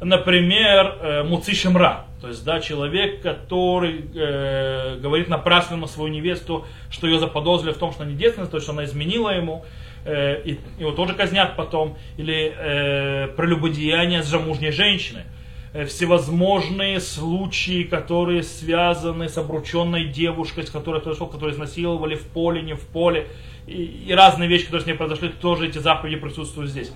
Например, 0.00 0.98
э, 1.00 1.22
муцишемра, 1.22 2.04
то 2.20 2.28
есть 2.28 2.44
да, 2.44 2.60
человек, 2.60 3.22
который 3.22 4.04
э, 4.14 4.98
говорит 5.00 5.28
напрасно 5.28 5.78
на 5.78 5.86
свою 5.86 6.12
невесту, 6.12 6.66
что 6.90 7.06
ее 7.06 7.18
заподозрили 7.18 7.72
в 7.72 7.78
том, 7.78 7.92
что 7.92 8.02
она 8.02 8.12
не 8.12 8.18
девственница, 8.18 8.50
то 8.50 8.56
есть 8.58 8.64
что 8.64 8.74
она 8.74 8.84
изменила 8.84 9.30
ему, 9.30 9.64
э, 10.06 10.42
и 10.44 10.58
его 10.78 10.92
тоже 10.92 11.14
казнят 11.14 11.56
потом, 11.56 11.96
или 12.16 12.54
э, 12.56 13.28
прелюбодеяние 13.36 14.22
с 14.22 14.26
замужней 14.26 14.70
женщиной 14.70 15.24
Э, 15.76 15.84
всевозможные 15.84 17.00
случаи, 17.00 17.82
которые 17.82 18.42
связаны 18.42 19.28
с 19.28 19.36
обрученной 19.36 20.06
девушкой, 20.06 20.66
с 20.66 20.70
которой 20.70 21.02
произошел, 21.02 21.26
которую 21.26 21.52
изнасиловали 21.52 22.14
в 22.14 22.22
поле, 22.22 22.62
не 22.62 22.74
в 22.74 22.80
поле, 22.80 23.26
и, 23.66 24.04
и 24.08 24.12
разные 24.14 24.48
вещи, 24.48 24.64
которые 24.64 24.84
с 24.84 24.86
ней 24.86 24.94
произошли, 24.94 25.28
тоже 25.28 25.68
эти 25.68 25.76
заповеди 25.76 26.16
присутствуют 26.16 26.70
здесь. 26.70 26.92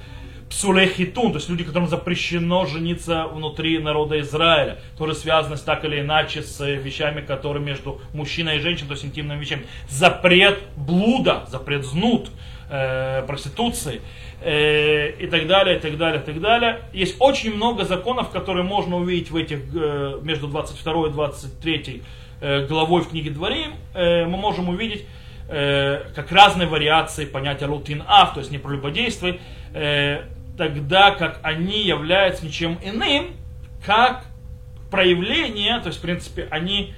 Псулехитун, 0.48 1.32
то 1.32 1.38
есть 1.38 1.50
люди, 1.50 1.62
которым 1.62 1.88
запрещено 1.88 2.64
жениться 2.64 3.26
внутри 3.26 3.78
народа 3.78 4.18
Израиля, 4.20 4.78
тоже 4.96 5.14
связаны 5.14 5.58
с, 5.58 5.60
так 5.60 5.84
или 5.84 6.00
иначе 6.00 6.40
с 6.40 6.66
вещами, 6.66 7.20
которые 7.20 7.62
между 7.62 8.00
мужчиной 8.14 8.56
и 8.56 8.60
женщиной, 8.60 8.88
то 8.88 8.94
есть 8.94 9.04
интимными 9.04 9.40
вещами. 9.40 9.66
Запрет 9.90 10.58
блуда, 10.76 11.44
запрет 11.50 11.84
знут, 11.84 12.30
э, 12.70 13.22
проституции 13.26 14.00
э, 14.40 15.10
и 15.18 15.26
так 15.26 15.46
далее, 15.46 15.76
и 15.76 15.80
так 15.80 15.96
далее, 15.96 16.22
и 16.22 16.24
так 16.24 16.40
далее. 16.40 16.80
Есть 16.92 17.16
очень 17.18 17.54
много 17.54 17.84
законов, 17.84 18.30
которые 18.30 18.64
можно 18.64 18.96
увидеть 18.96 19.30
в 19.30 19.36
этих, 19.36 19.58
э, 19.74 20.20
между 20.22 20.48
22 20.48 21.08
и 21.08 21.10
23 21.10 22.02
э, 22.40 22.66
главой 22.66 23.02
в 23.02 23.08
книге 23.08 23.30
Дворим. 23.30 23.74
Э, 23.94 24.24
мы 24.24 24.36
можем 24.36 24.68
увидеть 24.68 25.06
как 25.48 26.30
разные 26.30 26.68
вариации 26.68 27.24
понятия 27.24 27.66
рутин 27.66 28.04
ав, 28.06 28.34
то 28.34 28.38
есть 28.38 28.52
не 28.52 28.58
прелюбодействуй, 28.58 29.40
тогда 30.56 31.10
как 31.10 31.40
они 31.42 31.82
являются 31.82 32.46
ничем 32.46 32.78
иным, 32.84 33.32
как 33.84 34.26
проявление, 34.92 35.80
то 35.80 35.88
есть 35.88 35.98
в 35.98 36.02
принципе 36.02 36.46
они 36.52 36.94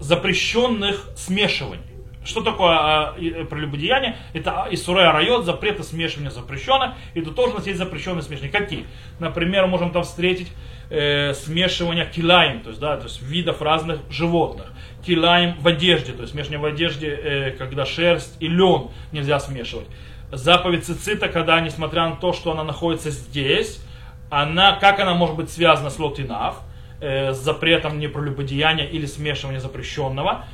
запрещенных 0.00 1.08
смешиваний. 1.16 1.89
Что 2.22 2.42
такое 2.42 2.76
а, 2.76 3.14
э, 3.18 3.44
прелюбодеяние? 3.44 4.16
Это 4.34 4.68
Исуре 4.70 5.10
райот, 5.10 5.46
запреты 5.46 5.82
смешивания 5.82 6.30
запрещено. 6.30 6.94
И 7.14 7.22
тут 7.22 7.34
тоже 7.34 7.52
у 7.52 7.54
нас 7.56 7.66
есть 7.66 7.78
запрещенные 7.78 8.22
смешивания. 8.22 8.52
Какие? 8.52 8.86
Например, 9.18 9.66
можем 9.66 9.90
там 9.90 10.02
встретить 10.02 10.48
э, 10.90 11.32
смешивание 11.32 12.06
килаем, 12.06 12.60
то 12.60 12.70
есть, 12.70 12.80
да, 12.80 12.98
то 12.98 13.04
есть 13.04 13.22
видов 13.22 13.62
разных 13.62 14.00
животных. 14.10 14.66
Килаем 15.04 15.56
в 15.60 15.66
одежде, 15.66 16.12
то 16.12 16.22
есть 16.22 16.32
смешивание 16.32 16.60
в 16.60 16.66
одежде, 16.66 17.08
э, 17.08 17.50
когда 17.52 17.86
шерсть 17.86 18.36
и 18.40 18.48
лен 18.48 18.88
нельзя 19.12 19.40
смешивать. 19.40 19.86
Заповедь 20.30 20.84
цицита, 20.84 21.28
когда, 21.28 21.58
несмотря 21.60 22.08
на 22.08 22.16
то, 22.16 22.32
что 22.32 22.52
она 22.52 22.64
находится 22.64 23.10
здесь, 23.10 23.82
она, 24.28 24.76
как 24.76 25.00
она 25.00 25.14
может 25.14 25.36
быть 25.36 25.50
связана 25.50 25.90
с 25.90 25.98
лотинав, 25.98 26.60
э, 27.00 27.32
с 27.32 27.38
запретом 27.38 27.98
непролюбодеяния 27.98 28.86
или 28.86 29.06
смешивания 29.06 29.58
запрещенного, 29.58 30.44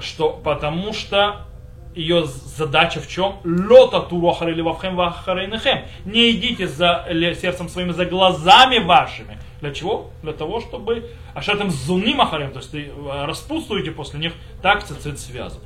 что 0.00 0.30
потому 0.30 0.92
что 0.92 1.46
ее 1.94 2.24
задача 2.26 3.00
в 3.00 3.08
чем? 3.08 3.36
Лота 3.44 4.00
турохари 4.00 4.54
ливавхем 4.54 4.96
вахарейнехем. 4.96 5.82
Не 6.04 6.30
идите 6.30 6.66
за 6.66 7.06
сердцем 7.40 7.68
своим, 7.68 7.92
за 7.92 8.06
глазами 8.06 8.78
вашими. 8.78 9.38
Для 9.60 9.72
чего? 9.72 10.10
Для 10.22 10.32
того, 10.32 10.60
чтобы 10.60 11.10
ашатам 11.34 11.70
зуни 11.70 12.14
махарем, 12.14 12.50
то 12.50 12.58
есть 12.58 12.74
э, 12.74 12.90
распутствуете 13.26 13.92
после 13.92 14.18
них, 14.18 14.32
так 14.60 14.82
цицит 14.82 15.20
связан. 15.20 15.60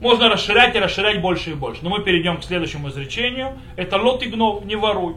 Можно 0.00 0.28
расширять 0.28 0.74
и 0.74 0.78
расширять 0.78 1.20
больше 1.20 1.50
и 1.50 1.54
больше. 1.54 1.80
Но 1.82 1.90
мы 1.90 2.02
перейдем 2.02 2.38
к 2.38 2.44
следующему 2.44 2.88
изречению. 2.88 3.58
Это 3.76 3.96
лот 3.96 4.22
и 4.22 4.26
гнов, 4.26 4.64
не 4.64 4.76
воруй. 4.76 5.16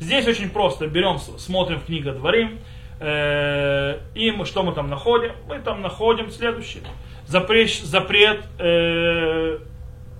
Здесь 0.00 0.26
очень 0.26 0.50
просто. 0.50 0.86
Берем, 0.86 1.18
смотрим 1.18 1.78
в 1.80 1.84
книгу 1.84 2.10
Дворим. 2.12 2.58
Э, 3.00 3.98
и 4.14 4.30
мы, 4.30 4.44
что 4.44 4.62
мы 4.62 4.72
там 4.72 4.88
находим? 4.88 5.32
Мы 5.48 5.58
там 5.58 5.80
находим 5.82 6.30
следующее 6.30 6.84
запрет, 7.30 7.70
запрет 7.70 8.44
э, 8.58 9.58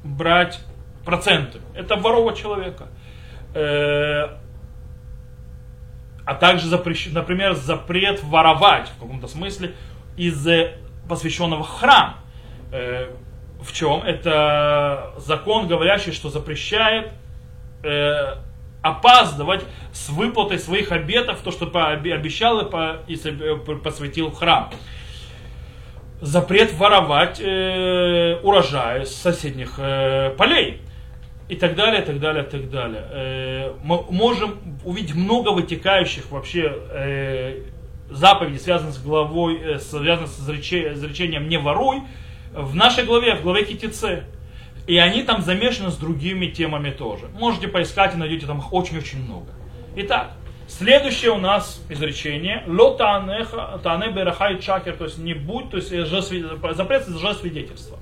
брать 0.05 0.61
проценты. 1.05 1.59
Это 1.75 1.97
воровать 1.97 2.39
человека. 2.39 2.89
Э, 3.55 4.37
а 6.25 6.35
также, 6.35 6.69
запрещ, 6.69 7.09
например, 7.13 7.55
запрет 7.55 8.23
воровать 8.23 8.89
в 8.91 9.01
каком-то 9.01 9.27
смысле 9.27 9.75
из 10.17 10.47
посвященного 11.09 11.65
храма. 11.65 12.19
Э, 12.73 13.11
в 13.61 13.73
чем? 13.73 14.03
Это 14.03 15.15
закон, 15.19 15.67
говорящий, 15.67 16.13
что 16.13 16.31
запрещает 16.31 17.13
э, 17.83 18.37
опаздывать 18.83 19.65
с 19.93 20.09
выплатой 20.09 20.59
своих 20.59 20.93
обетов, 20.93 21.41
то, 21.41 21.51
что 21.51 21.67
обещал 21.67 22.61
и 23.07 23.17
посвятил 23.83 24.31
храм 24.31 24.71
запрет 26.21 26.73
воровать 26.75 27.41
э, 27.41 28.39
урожай 28.43 29.07
с 29.07 29.15
соседних 29.15 29.75
э, 29.79 30.35
полей 30.37 30.81
и 31.49 31.57
так 31.57 31.75
далее, 31.75 32.03
так 32.03 32.21
далее, 32.21 32.45
так 32.45 32.71
далее. 32.71 33.05
Э, 33.11 33.75
мы 33.83 34.03
можем 34.11 34.59
увидеть 34.85 35.15
много 35.15 35.51
вытекающих 35.51 36.31
вообще 36.31 36.73
э, 36.91 37.63
заповедей, 38.11 38.59
связанных 38.59 38.95
с 38.95 39.03
главой, 39.03 39.59
э, 39.59 39.79
связанных 39.79 40.31
с 40.31 40.41
изречением 40.41 41.49
«не 41.49 41.59
воруй», 41.59 42.03
в 42.53 42.75
нашей 42.75 43.05
главе, 43.05 43.37
в 43.37 43.43
главе 43.43 43.65
Китице. 43.65 44.25
И 44.91 44.99
они 44.99 45.23
там 45.23 45.41
замешаны 45.41 45.93
с 45.93 45.97
другими 45.97 46.47
темами 46.47 46.91
тоже. 46.91 47.29
Можете 47.39 47.69
поискать 47.69 48.17
и 48.17 48.17
найдете 48.17 48.47
там 48.47 48.61
очень-очень 48.73 49.23
много. 49.23 49.53
Итак, 49.95 50.33
Следующее 50.67 51.31
у 51.33 51.39
нас 51.39 51.81
изречение. 51.89 52.65
Ло 52.67 52.97
тане 52.97 54.13
берахай 54.13 54.61
чакер, 54.61 54.97
то 54.97 55.05
есть 55.05 55.19
не 55.19 55.35
будь, 55.35 55.71
то 55.71 55.77
есть 55.77 55.91
запрет 55.91 57.09
лжесвидетельства. 57.09 57.99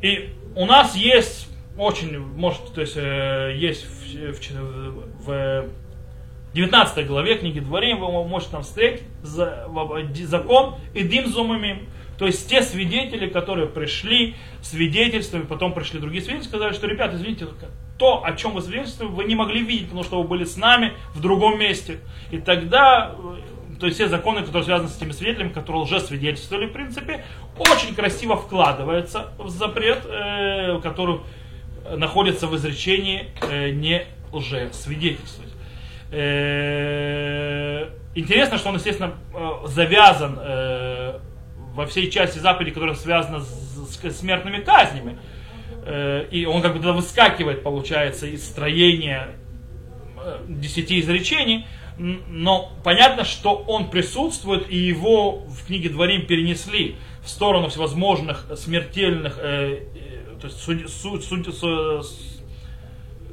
И 0.00 0.30
у 0.56 0.66
нас 0.66 0.96
есть 0.96 1.48
очень, 1.76 2.18
может, 2.18 2.74
то 2.74 2.80
есть 2.80 2.96
э, 2.96 3.54
есть 3.56 3.86
в, 3.86 4.46
в, 5.26 5.26
в 5.26 5.64
19 6.54 7.06
главе 7.08 7.36
книги 7.36 7.58
Дворим, 7.58 7.98
вы 7.98 8.28
можете 8.28 8.52
там 8.52 8.62
встретить 8.62 9.02
закон 9.22 10.76
и 10.94 11.02
дим 11.02 11.26
зумамим. 11.26 11.88
То 12.16 12.26
есть 12.26 12.48
те 12.48 12.62
свидетели, 12.62 13.28
которые 13.28 13.66
пришли 13.66 14.36
свидетельствами, 14.62 15.42
потом 15.42 15.74
пришли 15.74 15.98
другие 15.98 16.22
свидетели, 16.22 16.46
сказали, 16.46 16.72
что, 16.72 16.86
ребята, 16.86 17.16
извините, 17.16 17.48
то, 17.98 18.24
о 18.24 18.32
чем 18.34 18.52
вы 18.52 18.62
свидетельствуете, 18.62 19.12
вы 19.12 19.24
не 19.24 19.34
могли 19.34 19.62
видеть, 19.62 19.86
потому 19.86 20.04
что 20.04 20.22
вы 20.22 20.28
были 20.28 20.44
с 20.44 20.56
нами 20.56 20.92
в 21.12 21.20
другом 21.20 21.58
месте. 21.58 21.98
И 22.30 22.38
тогда, 22.38 23.16
э, 23.18 23.78
то 23.80 23.86
есть 23.86 23.96
все 23.98 24.06
законы, 24.06 24.42
которые 24.42 24.62
связаны 24.62 24.88
с 24.88 24.94
теми 24.94 25.10
свидетелями, 25.10 25.48
которые 25.48 25.82
уже 25.82 25.98
свидетельствовали, 25.98 26.66
в 26.66 26.72
принципе, 26.72 27.24
очень 27.58 27.96
красиво 27.96 28.36
вкладывается 28.36 29.32
в 29.38 29.48
запрет, 29.48 30.02
э, 30.06 30.78
который 30.80 31.18
находится 31.96 32.46
в 32.46 32.54
изречении 32.54 33.26
э, 33.42 33.70
не 33.70 34.06
лжесвидетельствовать. 34.32 35.50
Э, 35.50 35.53
интересно, 38.14 38.58
что 38.58 38.68
он, 38.70 38.76
естественно, 38.76 39.14
э, 39.34 39.50
завязан 39.66 40.38
э, 40.40 41.18
во 41.74 41.86
всей 41.86 42.10
части 42.10 42.38
заповеди, 42.38 42.70
которая 42.72 42.94
связана 42.94 43.40
с, 43.40 44.18
смертными 44.18 44.58
казнями. 44.58 45.18
Э, 45.84 46.26
и 46.30 46.46
он 46.46 46.62
как 46.62 46.72
бы 46.72 46.78
тогда 46.78 46.92
выскакивает, 46.92 47.62
получается, 47.62 48.26
из 48.26 48.46
строения 48.46 49.30
э, 50.16 50.44
десяти 50.48 51.00
изречений, 51.00 51.66
но 51.96 52.72
понятно, 52.82 53.24
что 53.24 53.54
он 53.54 53.88
присутствует, 53.88 54.68
и 54.68 54.76
его 54.76 55.44
в 55.46 55.66
книге 55.66 55.90
Дворим 55.90 56.26
перенесли 56.26 56.96
в 57.22 57.28
сторону 57.28 57.68
всевозможных 57.68 58.46
смертельных, 58.56 59.38
э, 59.38 59.84
э, 59.94 60.40
то 60.40 60.46
есть 60.48 60.60
суд, 60.60 60.90
суд, 60.90 61.24
суд, 61.24 62.06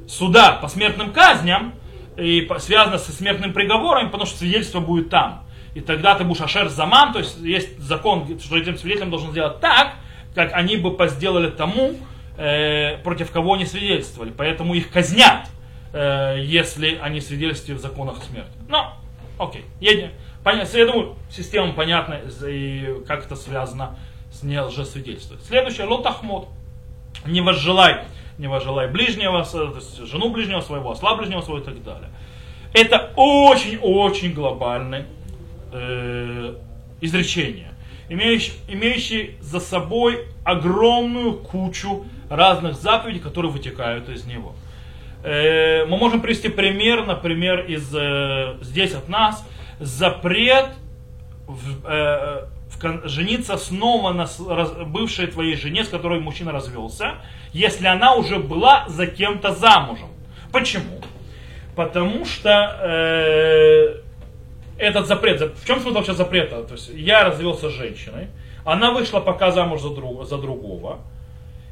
суда 0.08 0.52
по 0.52 0.68
смертным 0.68 1.12
казням, 1.12 1.74
и 2.16 2.48
связано 2.58 2.98
со 2.98 3.12
смертным 3.12 3.52
приговором, 3.52 4.10
потому 4.10 4.26
что 4.26 4.38
свидетельство 4.38 4.80
будет 4.80 5.10
там. 5.10 5.44
И 5.74 5.80
тогда 5.80 6.14
ты 6.14 6.24
будешь 6.24 6.40
ашер 6.40 6.68
заман, 6.68 7.12
то 7.12 7.18
есть 7.18 7.38
есть 7.38 7.78
закон, 7.78 8.38
что 8.38 8.58
этим 8.58 8.76
свидетелем 8.76 9.10
должен 9.10 9.30
сделать 9.30 9.60
так, 9.60 9.94
как 10.34 10.52
они 10.52 10.76
бы 10.76 10.96
сделали 11.08 11.50
тому, 11.50 11.94
э, 12.36 12.98
против 12.98 13.30
кого 13.30 13.54
они 13.54 13.64
свидетельствовали. 13.64 14.32
Поэтому 14.36 14.74
их 14.74 14.90
казнят, 14.90 15.48
э, 15.92 16.36
если 16.40 16.98
они 17.02 17.20
свидетельствуют 17.20 17.80
в 17.80 17.82
законах 17.82 18.22
смерти. 18.22 18.52
Но, 18.68 18.94
окей, 19.38 19.64
едем. 19.80 20.10
Понятно, 20.44 20.76
я 20.76 20.86
думаю, 20.86 21.16
система 21.30 21.72
понятна, 21.72 22.20
и 22.46 22.96
как 23.06 23.26
это 23.26 23.36
связано 23.36 23.96
с 24.32 24.42
не 24.42 24.60
лжесвидетельством. 24.60 25.38
Следующее, 25.40 25.86
лотахмот. 25.86 26.48
Не 27.26 27.40
возжелай, 27.40 28.04
не 28.38 28.48
возжелай 28.48 28.88
ближнего, 28.88 29.44
жену 29.44 30.30
ближнего 30.30 30.60
своего, 30.60 30.90
осла 30.90 31.14
ближнего 31.16 31.40
своего 31.40 31.62
и 31.62 31.64
так 31.64 31.82
далее. 31.82 32.10
Это 32.74 33.12
очень-очень 33.16 34.32
глобальное 34.32 35.06
э, 35.72 36.54
изречение. 37.00 37.72
имеющий, 38.08 38.52
имеющий 38.68 39.36
за 39.40 39.60
собой 39.60 40.26
огромную 40.44 41.34
кучу 41.34 42.04
разных 42.28 42.74
заповедей, 42.74 43.20
которые 43.20 43.52
вытекают 43.52 44.08
из 44.08 44.24
него. 44.24 44.54
Э, 45.22 45.84
мы 45.84 45.96
можем 45.96 46.20
привести 46.20 46.48
пример, 46.48 47.06
например, 47.06 47.60
из, 47.66 47.94
э, 47.94 48.56
здесь 48.60 48.94
от 48.94 49.08
нас, 49.08 49.46
запрет 49.78 50.70
в, 51.46 51.86
э, 51.86 52.46
жениться 53.04 53.56
снова 53.56 54.12
на 54.12 54.26
бывшей 54.84 55.26
твоей 55.26 55.56
жене, 55.56 55.84
с 55.84 55.88
которой 55.88 56.20
мужчина 56.20 56.52
развелся, 56.52 57.16
если 57.52 57.86
она 57.86 58.14
уже 58.14 58.38
была 58.38 58.84
за 58.88 59.06
кем-то 59.06 59.52
замужем. 59.52 60.08
Почему? 60.52 61.00
Потому 61.74 62.24
что 62.24 62.78
э, 62.82 64.00
этот 64.78 65.06
запрет, 65.06 65.54
в 65.56 65.66
чем 65.66 65.80
смысл 65.80 65.96
вообще 65.96 66.14
запрета? 66.14 66.62
То 66.64 66.74
есть 66.74 66.90
я 66.94 67.24
развелся 67.24 67.70
с 67.70 67.72
женщиной, 67.72 68.28
она 68.64 68.92
вышла 68.92 69.20
пока 69.20 69.50
замуж 69.50 69.80
за, 69.80 69.90
друг, 69.90 70.26
за 70.26 70.38
другого, 70.38 71.00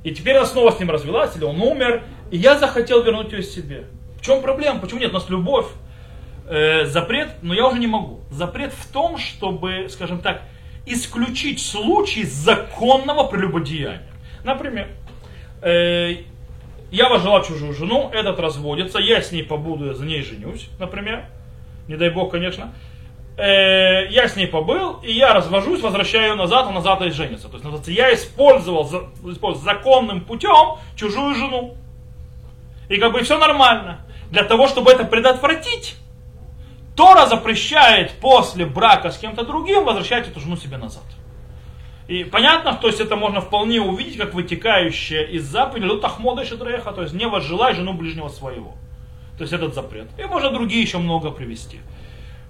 и 0.03 0.13
теперь 0.13 0.37
она 0.37 0.47
снова 0.47 0.71
с 0.71 0.81
ним 0.81 0.91
развелась, 0.91 1.37
или 1.37 1.45
он 1.45 1.61
умер, 1.61 2.03
и 2.31 2.39
я 2.39 2.59
захотел 2.59 3.03
вернуть 3.03 3.33
ее 3.33 3.43
себе. 3.43 3.85
В 4.19 4.25
чем 4.25 4.43
проблема? 4.43 4.81
Почему 4.81 5.01
нет? 5.01 5.11
У 5.11 5.15
нас 5.15 5.29
любовь. 5.29 5.67
Э, 6.47 6.85
запрет, 6.85 7.29
но 7.43 7.55
я 7.55 7.67
уже 7.69 7.79
не 7.79 7.87
могу. 7.87 8.21
Запрет 8.31 8.73
в 8.73 8.93
том, 8.93 9.19
чтобы, 9.19 9.89
скажем 9.89 10.19
так, 10.21 10.43
исключить 10.93 11.61
случай 11.61 12.25
законного 12.25 13.25
прелюбодеяния. 13.25 14.03
Например, 14.45 14.89
э, 15.63 16.17
я 16.91 17.09
возжила 17.09 17.43
чужую 17.45 17.73
жену, 17.75 18.11
этот 18.13 18.39
разводится, 18.41 18.99
я 18.99 19.23
с 19.23 19.33
ней 19.33 19.43
побуду, 19.43 19.87
я 19.87 19.95
за 19.95 20.05
ней 20.05 20.23
женюсь, 20.23 20.69
например. 20.79 21.25
Не 21.89 21.97
дай 21.97 22.11
бог, 22.11 22.31
конечно. 22.31 22.73
Э, 23.37 24.07
я 24.11 24.29
с 24.29 24.37
ней 24.37 24.47
побыл, 24.47 25.01
и 25.03 25.13
я 25.13 25.33
развожусь, 25.33 25.81
возвращаю 25.81 26.31
ее 26.31 26.35
назад, 26.35 26.67
а 26.69 26.73
назад 26.73 27.01
и 27.03 27.11
женится. 27.11 27.49
То 27.49 27.57
есть 27.57 27.89
я 27.89 28.13
использовал, 28.13 28.85
использовал 28.85 29.55
законным 29.55 30.21
путем 30.23 30.79
чужую 30.97 31.35
жену. 31.35 31.77
И 32.89 32.99
как 32.99 33.13
бы 33.13 33.23
все 33.23 33.39
нормально. 33.39 34.01
Для 34.31 34.45
того, 34.45 34.69
чтобы 34.69 34.91
это 34.91 35.05
предотвратить, 35.05 35.97
Тора 37.01 37.25
запрещает 37.25 38.11
после 38.21 38.67
брака 38.67 39.11
с 39.11 39.17
кем-то 39.17 39.47
другим 39.47 39.87
возвращать 39.87 40.29
эту 40.29 40.39
жену 40.39 40.59
себе 40.59 40.77
назад. 40.77 41.05
И 42.09 42.25
понятно, 42.25 42.75
то 42.75 42.89
есть 42.89 43.01
это 43.01 43.17
можно 43.17 43.41
вполне 43.41 43.81
увидеть, 43.81 44.19
как 44.19 44.35
вытекающее 44.35 45.27
из 45.31 45.45
заповеди 45.45 45.87
Лутахмода 45.87 46.45
Шедреха, 46.45 46.93
то 46.93 47.01
есть 47.01 47.15
не 47.15 47.27
возжелай 47.27 47.75
жену 47.75 47.95
ближнего 47.95 48.29
своего. 48.29 48.75
То 49.39 49.45
есть 49.45 49.55
этот 49.55 49.75
запрет. 49.75 50.09
И 50.19 50.25
можно 50.25 50.51
другие 50.51 50.83
еще 50.83 50.99
много 50.99 51.31
привести. 51.31 51.81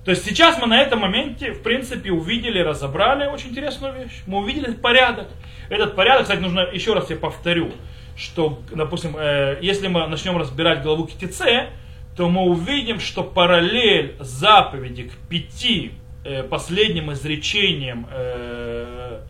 То 0.05 0.11
есть 0.11 0.25
сейчас 0.25 0.61
мы 0.61 0.67
на 0.67 0.81
этом 0.81 0.99
моменте, 0.99 1.53
в 1.53 1.63
принципе, 1.63 2.11
увидели, 2.11 2.59
разобрали 2.59 3.29
очень 3.29 3.51
интересную 3.51 3.95
вещь. 3.95 4.23
Мы 4.27 4.39
увидели 4.39 4.73
порядок. 4.73 5.29
Этот 5.69 5.95
порядок, 5.95 6.23
кстати, 6.23 6.41
нужно 6.41 6.63
еще 6.73 6.95
раз 6.95 7.09
я 7.09 7.15
повторю, 7.15 7.71
что, 8.17 8.59
допустим, 8.73 9.17
э, 9.17 9.59
если 9.63 9.87
мы 9.87 10.09
начнем 10.09 10.37
разбирать 10.37 10.83
главу 10.83 11.07
Китице, 11.07 11.69
то 12.16 12.29
мы 12.29 12.42
увидим, 12.42 13.01
что 13.01 13.23
параллель 13.23 14.16
заповеди 14.20 15.05
к 15.05 15.12
пяти 15.29 15.92
э, 16.25 16.42
последним 16.42 17.12
изречениям 17.12 18.07
э, 18.11 19.20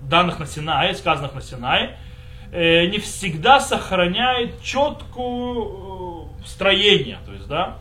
данных 0.00 0.38
на 0.38 0.46
Синае, 0.46 0.94
сказанных 0.94 1.34
на 1.34 1.40
Синае, 1.42 1.98
э, 2.52 2.86
не 2.86 2.98
всегда 2.98 3.60
сохраняет 3.60 4.62
четкую 4.62 6.28
э, 6.40 6.46
строение. 6.46 7.18
То 7.26 7.32
есть, 7.32 7.46
да, 7.46 7.78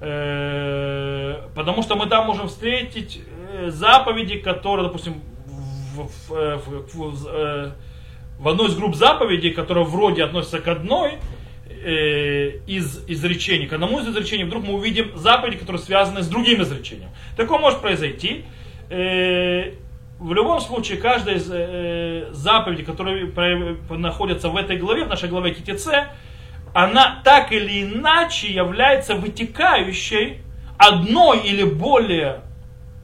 Э, 0.00 1.42
потому 1.54 1.82
что 1.82 1.94
мы 1.94 2.06
там 2.06 2.26
можем 2.26 2.48
встретить 2.48 3.20
э, 3.52 3.70
заповеди, 3.70 4.38
которые, 4.38 4.86
допустим, 4.86 5.20
в, 5.94 6.06
в, 6.06 6.34
э, 6.34 6.56
в, 6.56 6.96
в, 6.96 7.72
в 8.38 8.48
одной 8.48 8.68
из 8.68 8.76
групп 8.76 8.94
заповедей, 8.94 9.50
которая 9.50 9.84
вроде 9.84 10.24
относится 10.24 10.60
к 10.60 10.68
одной 10.68 11.18
из 11.82 13.04
изречений, 13.08 13.66
к 13.66 13.72
одному 13.72 14.00
из 14.00 14.08
изречений, 14.08 14.44
вдруг 14.44 14.64
мы 14.64 14.74
увидим 14.74 15.16
заповеди, 15.16 15.56
которые 15.58 15.80
связаны 15.80 16.22
с 16.22 16.28
другим 16.28 16.62
изречением. 16.62 17.10
Такое 17.36 17.58
может 17.58 17.80
произойти. 17.80 18.44
В 18.88 20.32
любом 20.34 20.60
случае, 20.60 20.98
каждая 20.98 21.36
из 21.36 21.46
заповедей, 22.36 22.84
которые 22.84 23.32
находятся 23.88 24.48
в 24.50 24.56
этой 24.56 24.76
главе, 24.76 25.04
в 25.04 25.08
нашей 25.08 25.28
главе 25.28 25.54
Китице, 25.54 26.08
она 26.74 27.20
так 27.24 27.52
или 27.52 27.82
иначе 27.82 28.52
является 28.52 29.14
вытекающей 29.14 30.38
одной 30.78 31.40
или 31.40 31.64
более 31.64 32.42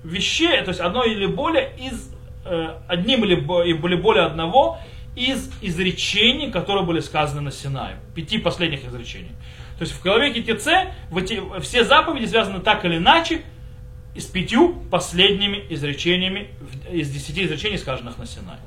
вещей, 0.04 0.60
то 0.62 0.68
есть 0.68 0.80
одной 0.80 1.12
или 1.12 1.26
более 1.26 1.72
из 1.76 2.14
э, 2.44 2.74
одним 2.86 3.24
или, 3.24 3.34
или 3.34 3.96
более 3.96 4.24
одного 4.24 4.78
из 5.16 5.50
изречений, 5.62 6.50
которые 6.50 6.85
были 6.85 7.00
сказаны 7.00 7.40
на 7.40 7.50
Синае. 7.50 7.96
Пяти 8.14 8.38
последних 8.38 8.85
изречений. 8.85 9.33
То 9.79 9.83
есть 9.83 9.92
в 9.92 10.02
голове 10.02 10.33
Китице 10.33 10.92
все 11.61 11.85
заповеди 11.85 12.26
связаны 12.26 12.61
так 12.61 12.85
или 12.85 12.98
иначе 12.98 13.42
с 14.14 14.24
пятью 14.24 14.74
последними 14.90 15.64
изречениями 15.68 16.48
из 16.90 17.11
десяти 17.11 17.44
изречений, 17.44 17.76
сказанных 17.79 18.18
на 18.18 18.26
Синае. 18.26 18.61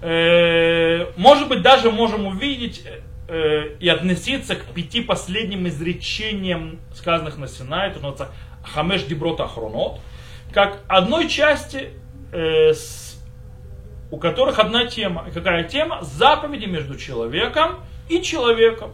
Э, 0.00 1.12
может 1.16 1.48
быть, 1.48 1.62
даже 1.62 1.90
можем 1.90 2.26
увидеть 2.26 2.86
э, 3.28 3.76
и 3.80 3.88
относиться 3.88 4.56
к 4.56 4.66
пяти 4.66 5.00
последним 5.00 5.66
изречениям, 5.68 6.78
сказанных 6.94 7.38
на 7.38 7.48
Синае, 7.48 7.90
это 7.90 8.00
называется 8.00 8.28
Хамеш 8.62 9.04
Диброт 9.04 9.40
Ахронот, 9.40 10.00
как 10.52 10.80
одной 10.88 11.28
части, 11.28 11.90
э, 12.32 12.72
с, 12.72 13.03
у 14.14 14.16
которых 14.16 14.60
одна 14.60 14.86
тема. 14.86 15.24
И 15.28 15.32
какая 15.32 15.64
тема? 15.64 15.98
Заповеди 16.02 16.66
между 16.66 16.96
человеком 16.96 17.80
и 18.08 18.22
человеком. 18.22 18.92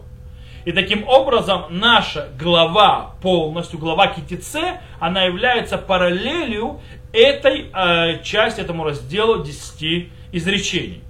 И 0.65 0.71
таким 0.71 1.07
образом 1.07 1.65
наша 1.69 2.29
глава 2.39 3.13
полностью, 3.21 3.77
глава 3.77 4.07
Китице, 4.07 4.79
она 4.99 5.23
является 5.25 5.77
параллелью 5.77 6.81
этой 7.13 7.69
э, 7.71 8.23
части, 8.23 8.61
этому 8.61 8.83
разделу 8.83 9.43
10 9.43 10.09
изречений. 10.31 11.03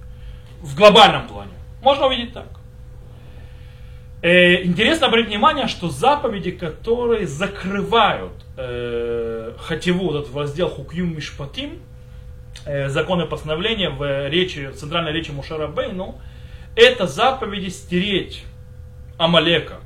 В 0.60 0.76
глобальном 0.76 1.26
плане. 1.26 1.52
Можно 1.82 2.06
увидеть 2.06 2.34
так. 2.34 2.48
Э, 4.20 4.62
интересно 4.62 5.06
обратить 5.06 5.28
внимание, 5.28 5.68
что 5.68 5.88
заповеди, 5.88 6.50
которые 6.50 7.26
закрывают 7.26 8.32
э, 8.58 9.52
хативу, 9.58 10.14
этот 10.14 10.36
раздел 10.36 10.68
Хукюм 10.68 11.14
Мишпатим, 11.16 11.80
законы 12.88 13.26
постановления 13.26 13.90
в 13.90 14.28
речи, 14.28 14.68
в 14.68 14.76
центральной 14.76 15.12
речи 15.12 15.30
Мушара 15.30 15.66
Бейну, 15.66 16.20
это 16.76 17.06
заповеди 17.06 17.68
стереть 17.68 18.44
Амалека, 19.18 19.80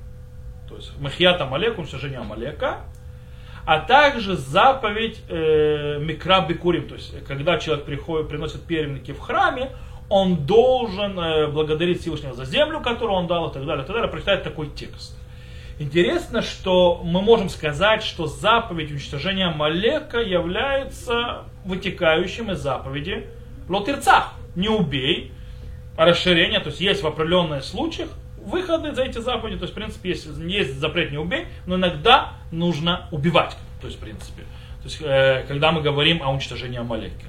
то 0.69 0.77
есть 0.77 0.99
Махьят 0.99 1.41
Амалек, 1.41 1.79
уничтожение 1.79 2.19
Амалека, 2.19 2.81
а 3.67 3.81
также 3.81 4.37
заповедь 4.37 5.21
э, 5.29 5.99
Микра 6.01 6.47
Бекурим, 6.47 6.89
то 6.89 6.95
есть 6.95 7.25
когда 7.25 7.59
человек 7.59 7.85
приходит, 7.85 8.29
приносит 8.29 8.63
первенники 8.63 9.11
в 9.13 9.19
храме, 9.19 9.71
он 10.09 10.47
должен 10.47 11.19
э, 11.19 11.49
благодарить 11.49 12.01
Всевышнего 12.01 12.35
за 12.35 12.45
землю, 12.45 12.81
которую 12.81 13.17
он 13.17 13.27
дал, 13.27 13.51
и 13.51 13.53
так 13.53 13.67
далее, 13.67 13.83
и 13.83 13.87
так 13.87 13.95
далее, 13.95 14.11
прочитать 14.11 14.45
такой 14.45 14.69
текст. 14.69 15.19
Интересно, 15.79 16.43
что 16.43 17.03
мы 17.05 17.21
можем 17.21 17.49
сказать, 17.49 18.03
что 18.03 18.27
заповедь 18.27 18.91
уничтожения 18.93 19.51
Малека 19.51 20.21
является 20.21 21.45
вытекающим 21.67 22.51
из 22.53 22.59
заповеди 22.61 23.27
Лотырцах. 23.69 24.33
Не 24.55 24.69
убей, 24.69 25.33
расширение, 25.97 26.61
то 26.61 26.69
есть 26.69 26.81
есть 26.81 27.03
в 27.03 27.07
определенных 27.07 27.65
случаях 27.65 28.09
выходы 28.39 28.95
за 28.95 29.03
эти 29.03 29.19
заповеди, 29.19 29.57
то 29.59 29.65
есть 29.65 29.73
в 29.73 29.77
принципе 29.77 30.11
есть, 30.11 30.27
есть 30.27 30.79
запрет 30.79 31.11
не 31.11 31.19
убей, 31.19 31.47
но 31.67 31.77
иногда 31.77 32.35
нужно 32.53 33.09
убивать, 33.11 33.57
то 33.81 33.89
есть 33.89 33.99
в 33.99 34.01
принципе. 34.01 34.43
То 34.83 34.89
есть, 34.89 34.99
э, 35.03 35.45
когда 35.49 35.73
мы 35.73 35.83
говорим 35.83 36.23
о 36.23 36.31
уничтожении 36.31 36.79
Амалека. 36.79 37.27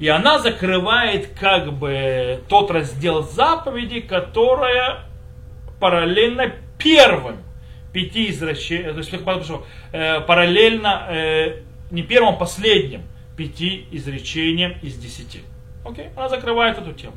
И 0.00 0.08
она 0.08 0.40
закрывает 0.40 1.28
как 1.38 1.72
бы 1.72 2.40
тот 2.48 2.70
раздел 2.72 3.22
заповедей, 3.22 4.00
которая 4.00 5.04
параллельно 5.78 6.52
первым 6.78 7.36
пяти 7.92 8.28
извращениям, 8.30 8.92
то 8.94 8.98
есть 8.98 9.12
э, 9.92 10.20
параллельно 10.26 11.06
э, 11.10 11.60
не 11.92 12.02
первым, 12.02 12.34
а 12.34 12.38
последним 12.38 13.02
пяти 13.36 13.86
изречениям 13.90 14.74
из 14.82 14.96
десяти. 14.96 15.40
Окей? 15.84 16.10
Она 16.16 16.28
закрывает 16.28 16.78
эту 16.78 16.92
тему. 16.92 17.16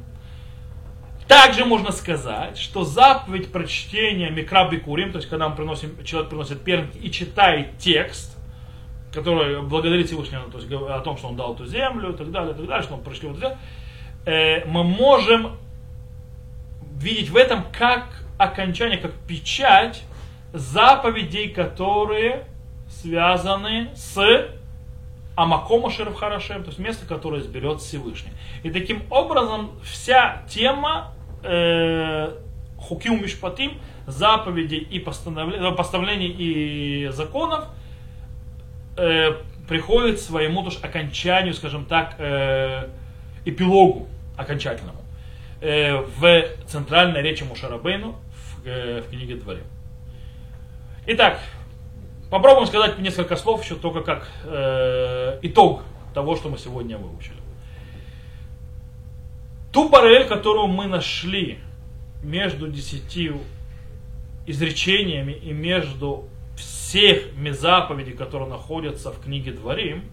Также 1.28 1.66
можно 1.66 1.91
сказать, 1.91 2.58
что 2.58 2.86
заповедь 2.86 3.52
прочтения 3.52 4.30
микраби 4.30 4.78
курим, 4.78 5.12
то 5.12 5.18
есть 5.18 5.30
когда 5.30 5.50
мы 5.50 5.56
приносим, 5.56 6.04
человек 6.06 6.30
приносит 6.30 6.64
первым 6.64 6.89
и 7.02 7.12
читает 7.12 7.78
текст, 7.80 8.38
который 9.14 9.62
благодарит 9.62 10.08
Всевышнего 10.08 10.50
то 10.50 10.58
есть, 10.58 10.72
о 10.72 11.00
том, 11.02 11.18
что 11.18 11.28
он 11.28 11.36
дал 11.36 11.54
эту 11.54 11.66
землю 11.66 12.14
и 12.14 12.18
так 12.18 12.32
далее, 12.32 12.54
и 12.54 12.58
так 12.58 12.66
далее, 12.66 12.84
что 12.84 12.96
он 12.96 13.02
прошли 13.02 13.28
вот 13.28 13.38
это, 13.39 13.58
э, 14.26 14.66
мы 14.66 14.86
можем 14.86 15.58
видеть 16.98 17.30
в 17.30 17.36
этом 17.36 17.66
как 17.78 18.24
окончание, 18.38 18.98
как 18.98 19.14
печать 19.28 20.04
заповедей, 20.54 21.50
которые 21.50 22.46
связаны 22.89 23.89
с 23.96 24.18
Амакома 25.38 25.92
Шерфхарашем, 25.92 26.64
то 26.64 26.70
есть 26.70 26.80
место, 26.80 27.06
которое 27.06 27.42
изберет 27.42 27.80
Всевышний. 27.80 28.32
И 28.64 28.72
таким 28.72 29.04
образом 29.12 29.70
вся 29.84 30.42
тема 30.50 31.14
э, 31.44 32.36
Хуким 32.80 33.22
Мишпатим, 33.22 33.74
заповедей 34.08 34.80
и 34.80 34.98
постановлений, 34.98 35.76
постановлений 35.76 36.28
и 36.28 37.10
законов 37.10 37.66
э, 38.98 39.34
приходит 39.70 40.16
к 40.16 40.20
своему 40.20 40.64
тоже 40.64 40.80
окончанию, 40.82 41.54
скажем 41.54 41.86
так, 41.86 42.16
э, 42.18 42.90
эпилогу 43.46 44.08
окончательному 44.38 45.02
э, 45.62 45.98
в 45.98 46.46
центральной 46.66 47.22
речи 47.22 47.44
Мушарабейну 47.44 48.16
в, 48.34 48.66
э, 48.68 49.02
в 49.02 49.10
книге 49.12 49.36
Дворе. 49.36 49.62
Итак, 51.06 51.40
попробуем 52.30 52.68
сказать 52.68 53.00
несколько 53.00 53.36
слов 53.36 53.64
еще 53.64 53.76
только 53.76 54.02
как 54.02 54.28
э, 54.46 55.40
итог 55.42 55.84
того, 56.14 56.36
что 56.36 56.50
мы 56.50 56.58
сегодня 56.58 56.98
выучили. 56.98 57.38
Ту 59.72 59.90
параллель, 59.90 60.26
которую 60.28 60.68
мы 60.68 60.88
нашли 60.88 61.60
между 62.24 62.68
десятью 62.68 63.40
изречениями 64.48 65.34
и 65.34 65.52
между 65.52 66.28
всеми 66.56 67.52
заповедей, 67.52 68.14
которые 68.14 68.50
находятся 68.50 69.12
в 69.12 69.22
книге 69.22 69.52
Дворим, 69.52 70.06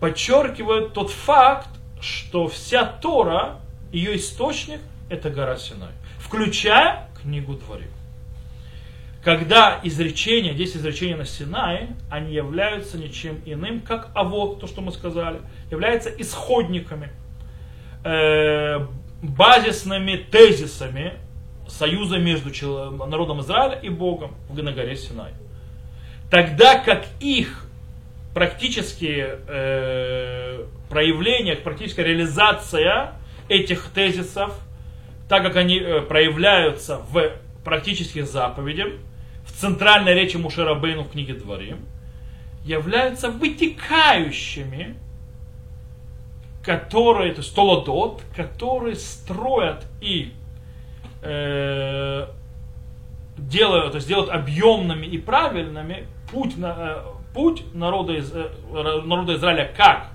подчеркивает 0.00 0.92
тот 0.92 1.10
факт, 1.10 1.68
что 2.00 2.48
вся 2.48 2.84
Тора, 2.84 3.60
ее 3.92 4.16
источник, 4.16 4.80
это 5.08 5.30
гора 5.30 5.56
Синай, 5.56 5.92
включая 6.18 7.08
книгу 7.22 7.54
Дворим. 7.54 7.90
Когда 9.28 9.78
изречения, 9.82 10.54
10 10.54 10.76
изречений 10.76 11.14
на 11.14 11.26
Синае, 11.26 11.88
они 12.10 12.32
являются 12.32 12.96
ничем 12.96 13.42
иным, 13.44 13.80
как 13.82 14.08
а 14.14 14.24
вот 14.24 14.58
то, 14.58 14.66
что 14.66 14.80
мы 14.80 14.90
сказали, 14.90 15.42
являются 15.70 16.08
исходниками, 16.08 17.10
э, 18.04 18.86
базисными 19.20 20.16
тезисами 20.16 21.18
союза 21.68 22.16
между 22.16 22.48
народом 23.06 23.42
Израиля 23.42 23.78
и 23.78 23.90
Богом 23.90 24.34
на 24.48 24.72
горе 24.72 24.96
Синай. 24.96 25.32
Тогда 26.30 26.78
как 26.78 27.04
их 27.20 27.66
практические 28.32 29.40
э, 29.46 30.64
проявления, 30.88 31.56
практическая 31.56 32.06
реализация 32.06 33.12
этих 33.50 33.90
тезисов, 33.90 34.58
так 35.28 35.42
как 35.42 35.56
они 35.56 35.80
э, 35.80 36.00
проявляются 36.00 37.02
в 37.10 37.32
практических 37.62 38.26
заповедях, 38.26 38.88
в 38.88 39.07
центральной 39.58 40.14
речи 40.14 40.36
Мушерабейну 40.36 41.02
в 41.02 41.10
книге 41.10 41.34
Дворим, 41.34 41.78
являются 42.64 43.30
вытекающими, 43.30 44.96
которые, 46.62 47.32
то 47.32 47.40
есть 47.40 47.54
толодот, 47.54 48.22
которые 48.36 48.94
строят 48.94 49.86
и 50.00 50.32
э, 51.22 52.26
делают, 53.36 53.92
то 53.92 53.96
есть 53.96 54.06
делают 54.06 54.30
объемными 54.30 55.06
и 55.06 55.18
правильными 55.18 56.06
путь, 56.30 56.56
на, 56.56 56.74
э, 56.78 57.02
путь 57.34 57.64
народа, 57.74 58.12
из, 58.14 58.30
э, 58.32 58.50
народа 59.04 59.34
Израиля 59.36 59.72
как 59.76 60.08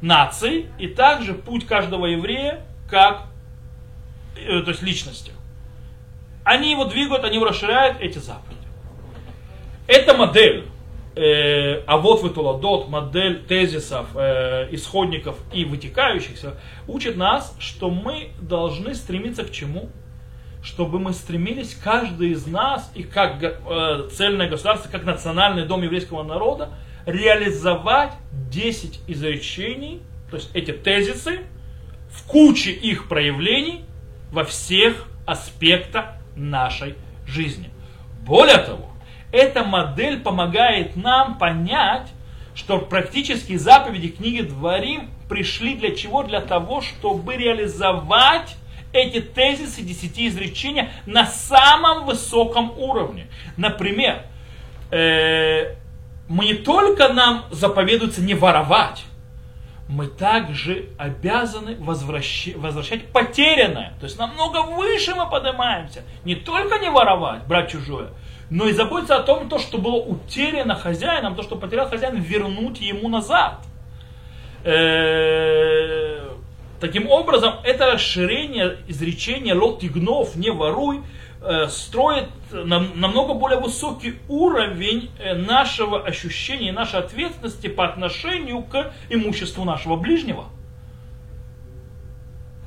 нации 0.00 0.66
и 0.78 0.86
также 0.86 1.34
путь 1.34 1.66
каждого 1.66 2.06
еврея 2.06 2.64
как 2.88 3.24
э, 4.36 4.62
то 4.62 4.70
есть 4.70 4.82
личности. 4.82 5.32
Они 6.48 6.70
его 6.70 6.86
двигают, 6.86 7.24
они 7.24 7.34
его 7.34 7.44
расширяют, 7.44 8.00
эти 8.00 8.16
заповеди. 8.16 8.62
Эта 9.86 10.14
модель, 10.14 10.64
э, 11.14 11.82
а 11.86 11.98
вот 11.98 12.22
вытуладот, 12.22 12.88
модель 12.88 13.44
тезисов, 13.44 14.06
э, 14.14 14.68
исходников 14.70 15.36
и 15.52 15.66
вытекающихся, 15.66 16.54
учит 16.86 17.18
нас, 17.18 17.54
что 17.58 17.90
мы 17.90 18.30
должны 18.40 18.94
стремиться 18.94 19.44
к 19.44 19.52
чему? 19.52 19.90
чтобы 20.60 20.98
мы 20.98 21.12
стремились, 21.12 21.74
каждый 21.82 22.30
из 22.30 22.44
нас, 22.46 22.90
и 22.94 23.04
как 23.04 23.42
э, 23.42 24.08
цельное 24.12 24.50
государство, 24.50 24.90
как 24.90 25.04
национальный 25.04 25.64
дом 25.64 25.82
еврейского 25.82 26.24
народа, 26.24 26.70
реализовать 27.06 28.12
10 28.50 29.02
изречений, 29.06 30.02
то 30.30 30.36
есть 30.36 30.50
эти 30.54 30.72
тезисы, 30.72 31.42
в 32.10 32.26
куче 32.26 32.72
их 32.72 33.08
проявлений 33.08 33.84
во 34.32 34.44
всех 34.44 35.06
аспектах 35.26 36.17
нашей 36.38 36.94
жизни. 37.26 37.70
Более 38.22 38.58
того, 38.58 38.90
эта 39.32 39.64
модель 39.64 40.20
помогает 40.20 40.96
нам 40.96 41.38
понять, 41.38 42.08
что 42.54 42.78
практические 42.78 43.58
заповеди 43.58 44.08
книги 44.08 44.40
Дворим 44.40 45.10
пришли 45.28 45.74
для 45.74 45.94
чего? 45.94 46.22
Для 46.22 46.40
того, 46.40 46.80
чтобы 46.80 47.36
реализовать 47.36 48.56
эти 48.92 49.20
тезисы 49.20 49.82
десяти 49.82 50.28
изречения 50.28 50.90
на 51.06 51.26
самом 51.26 52.06
высоком 52.06 52.72
уровне. 52.76 53.26
Например, 53.56 54.22
э, 54.90 55.74
мы 56.28 56.46
не 56.46 56.54
только 56.54 57.12
нам 57.12 57.44
заповедуется 57.50 58.22
не 58.22 58.34
воровать, 58.34 59.04
мы 59.88 60.06
также 60.06 60.90
обязаны 60.98 61.76
возвращать, 61.76 62.56
возвращать 62.56 63.06
потерянное. 63.06 63.94
То 64.00 64.04
есть 64.04 64.18
намного 64.18 64.62
выше 64.62 65.14
мы 65.14 65.28
поднимаемся. 65.28 66.02
Не 66.24 66.34
только 66.34 66.78
не 66.78 66.90
воровать, 66.90 67.46
брать 67.46 67.70
чужое, 67.70 68.08
но 68.50 68.66
и 68.66 68.72
заботиться 68.72 69.16
о 69.16 69.22
том, 69.22 69.48
то, 69.48 69.58
что 69.58 69.78
было 69.78 69.96
утеряно 69.96 70.74
хозяином, 70.74 71.34
то, 71.34 71.42
что 71.42 71.56
потерял 71.56 71.88
хозяин, 71.88 72.16
вернуть 72.20 72.80
ему 72.80 73.08
назад. 73.08 73.60
Э, 74.64 76.18
Таким 76.80 77.10
образом, 77.10 77.54
это 77.64 77.92
расширение 77.92 78.76
изречения 78.86 79.54
«лот 79.54 79.82
и 79.82 79.88
гнов, 79.88 80.36
не 80.36 80.50
воруй» 80.50 81.02
э, 81.40 81.68
строит 81.68 82.28
намного 82.52 83.34
более 83.34 83.60
высокий 83.60 84.16
уровень 84.28 85.10
э, 85.18 85.34
нашего 85.34 86.04
ощущения 86.04 86.72
нашей 86.72 87.00
ответственности 87.00 87.66
по 87.68 87.84
отношению 87.84 88.62
к 88.62 88.92
имуществу 89.08 89.64
нашего 89.64 89.96
ближнего. 89.96 90.46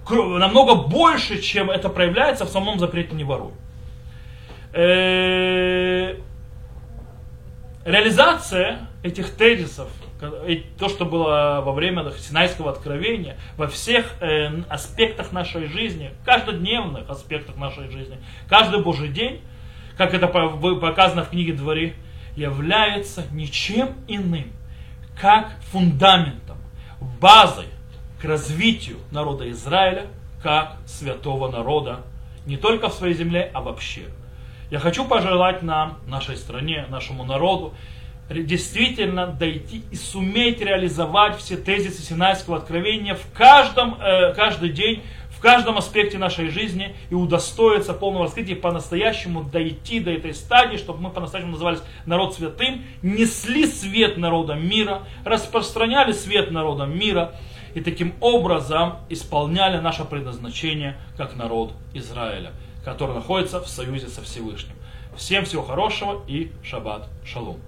Намного 0.09 0.75
больше, 0.75 1.41
чем 1.41 1.69
это 1.69 1.87
проявляется 1.87 2.45
в 2.45 2.49
самом 2.49 2.79
запрете 2.79 3.15
«не 3.15 3.23
воруй». 3.23 3.51
Э, 4.73 6.15
реализация 7.85 8.87
этих 9.03 9.31
тезисов 9.31 9.89
то, 10.77 10.87
что 10.87 11.05
было 11.05 11.61
во 11.65 11.71
время 11.71 12.09
Синайского 12.11 12.71
откровения, 12.71 13.37
во 13.57 13.67
всех 13.67 14.05
э, 14.21 14.49
аспектах 14.69 15.31
нашей 15.31 15.65
жизни, 15.67 16.11
каждодневных 16.23 17.09
аспектах 17.09 17.57
нашей 17.57 17.89
жизни, 17.89 18.17
каждый 18.47 18.83
Божий 18.83 19.09
день, 19.09 19.41
как 19.97 20.13
это 20.13 20.27
показано 20.27 21.23
в 21.23 21.29
книге 21.29 21.53
Двори, 21.53 21.95
является 22.35 23.25
ничем 23.31 23.95
иным, 24.07 24.51
как 25.19 25.51
фундаментом, 25.71 26.57
базой 27.19 27.67
к 28.21 28.25
развитию 28.25 28.97
народа 29.11 29.49
Израиля, 29.49 30.05
как 30.43 30.77
святого 30.85 31.51
народа, 31.51 32.01
не 32.45 32.57
только 32.57 32.89
в 32.89 32.93
своей 32.93 33.15
земле, 33.15 33.49
а 33.53 33.61
вообще. 33.61 34.03
Я 34.69 34.79
хочу 34.79 35.05
пожелать 35.05 35.63
нам, 35.63 35.97
нашей 36.07 36.37
стране, 36.37 36.85
нашему 36.89 37.25
народу, 37.25 37.73
действительно 38.33 39.27
дойти 39.27 39.83
и 39.91 39.95
суметь 39.95 40.61
реализовать 40.61 41.37
все 41.37 41.57
тезисы 41.57 42.01
Синайского 42.01 42.57
откровения 42.57 43.15
в 43.15 43.31
каждом, 43.33 43.99
э, 44.01 44.33
каждый 44.33 44.69
день, 44.69 45.03
в 45.29 45.39
каждом 45.41 45.77
аспекте 45.77 46.19
нашей 46.19 46.49
жизни 46.49 46.95
и 47.09 47.15
удостоиться 47.15 47.93
полного 47.93 48.25
раскрытия, 48.25 48.55
по-настоящему 48.55 49.43
дойти 49.43 49.99
до 49.99 50.11
этой 50.11 50.35
стадии, 50.35 50.77
чтобы 50.77 51.01
мы 51.01 51.09
по-настоящему 51.09 51.53
назывались 51.53 51.81
народ 52.05 52.35
святым, 52.35 52.83
несли 53.01 53.65
свет 53.65 54.17
народа 54.17 54.53
мира, 54.53 55.01
распространяли 55.25 56.11
свет 56.11 56.51
народа 56.51 56.85
мира 56.85 57.33
и 57.73 57.81
таким 57.81 58.13
образом 58.19 58.97
исполняли 59.09 59.77
наше 59.79 60.05
предназначение 60.05 60.97
как 61.17 61.35
народ 61.35 61.73
Израиля, 61.95 62.51
который 62.85 63.15
находится 63.15 63.61
в 63.61 63.67
союзе 63.67 64.09
со 64.09 64.21
Всевышним. 64.21 64.75
Всем 65.15 65.45
всего 65.45 65.63
хорошего 65.63 66.23
и 66.27 66.51
шаббат 66.63 67.09
шалом. 67.25 67.59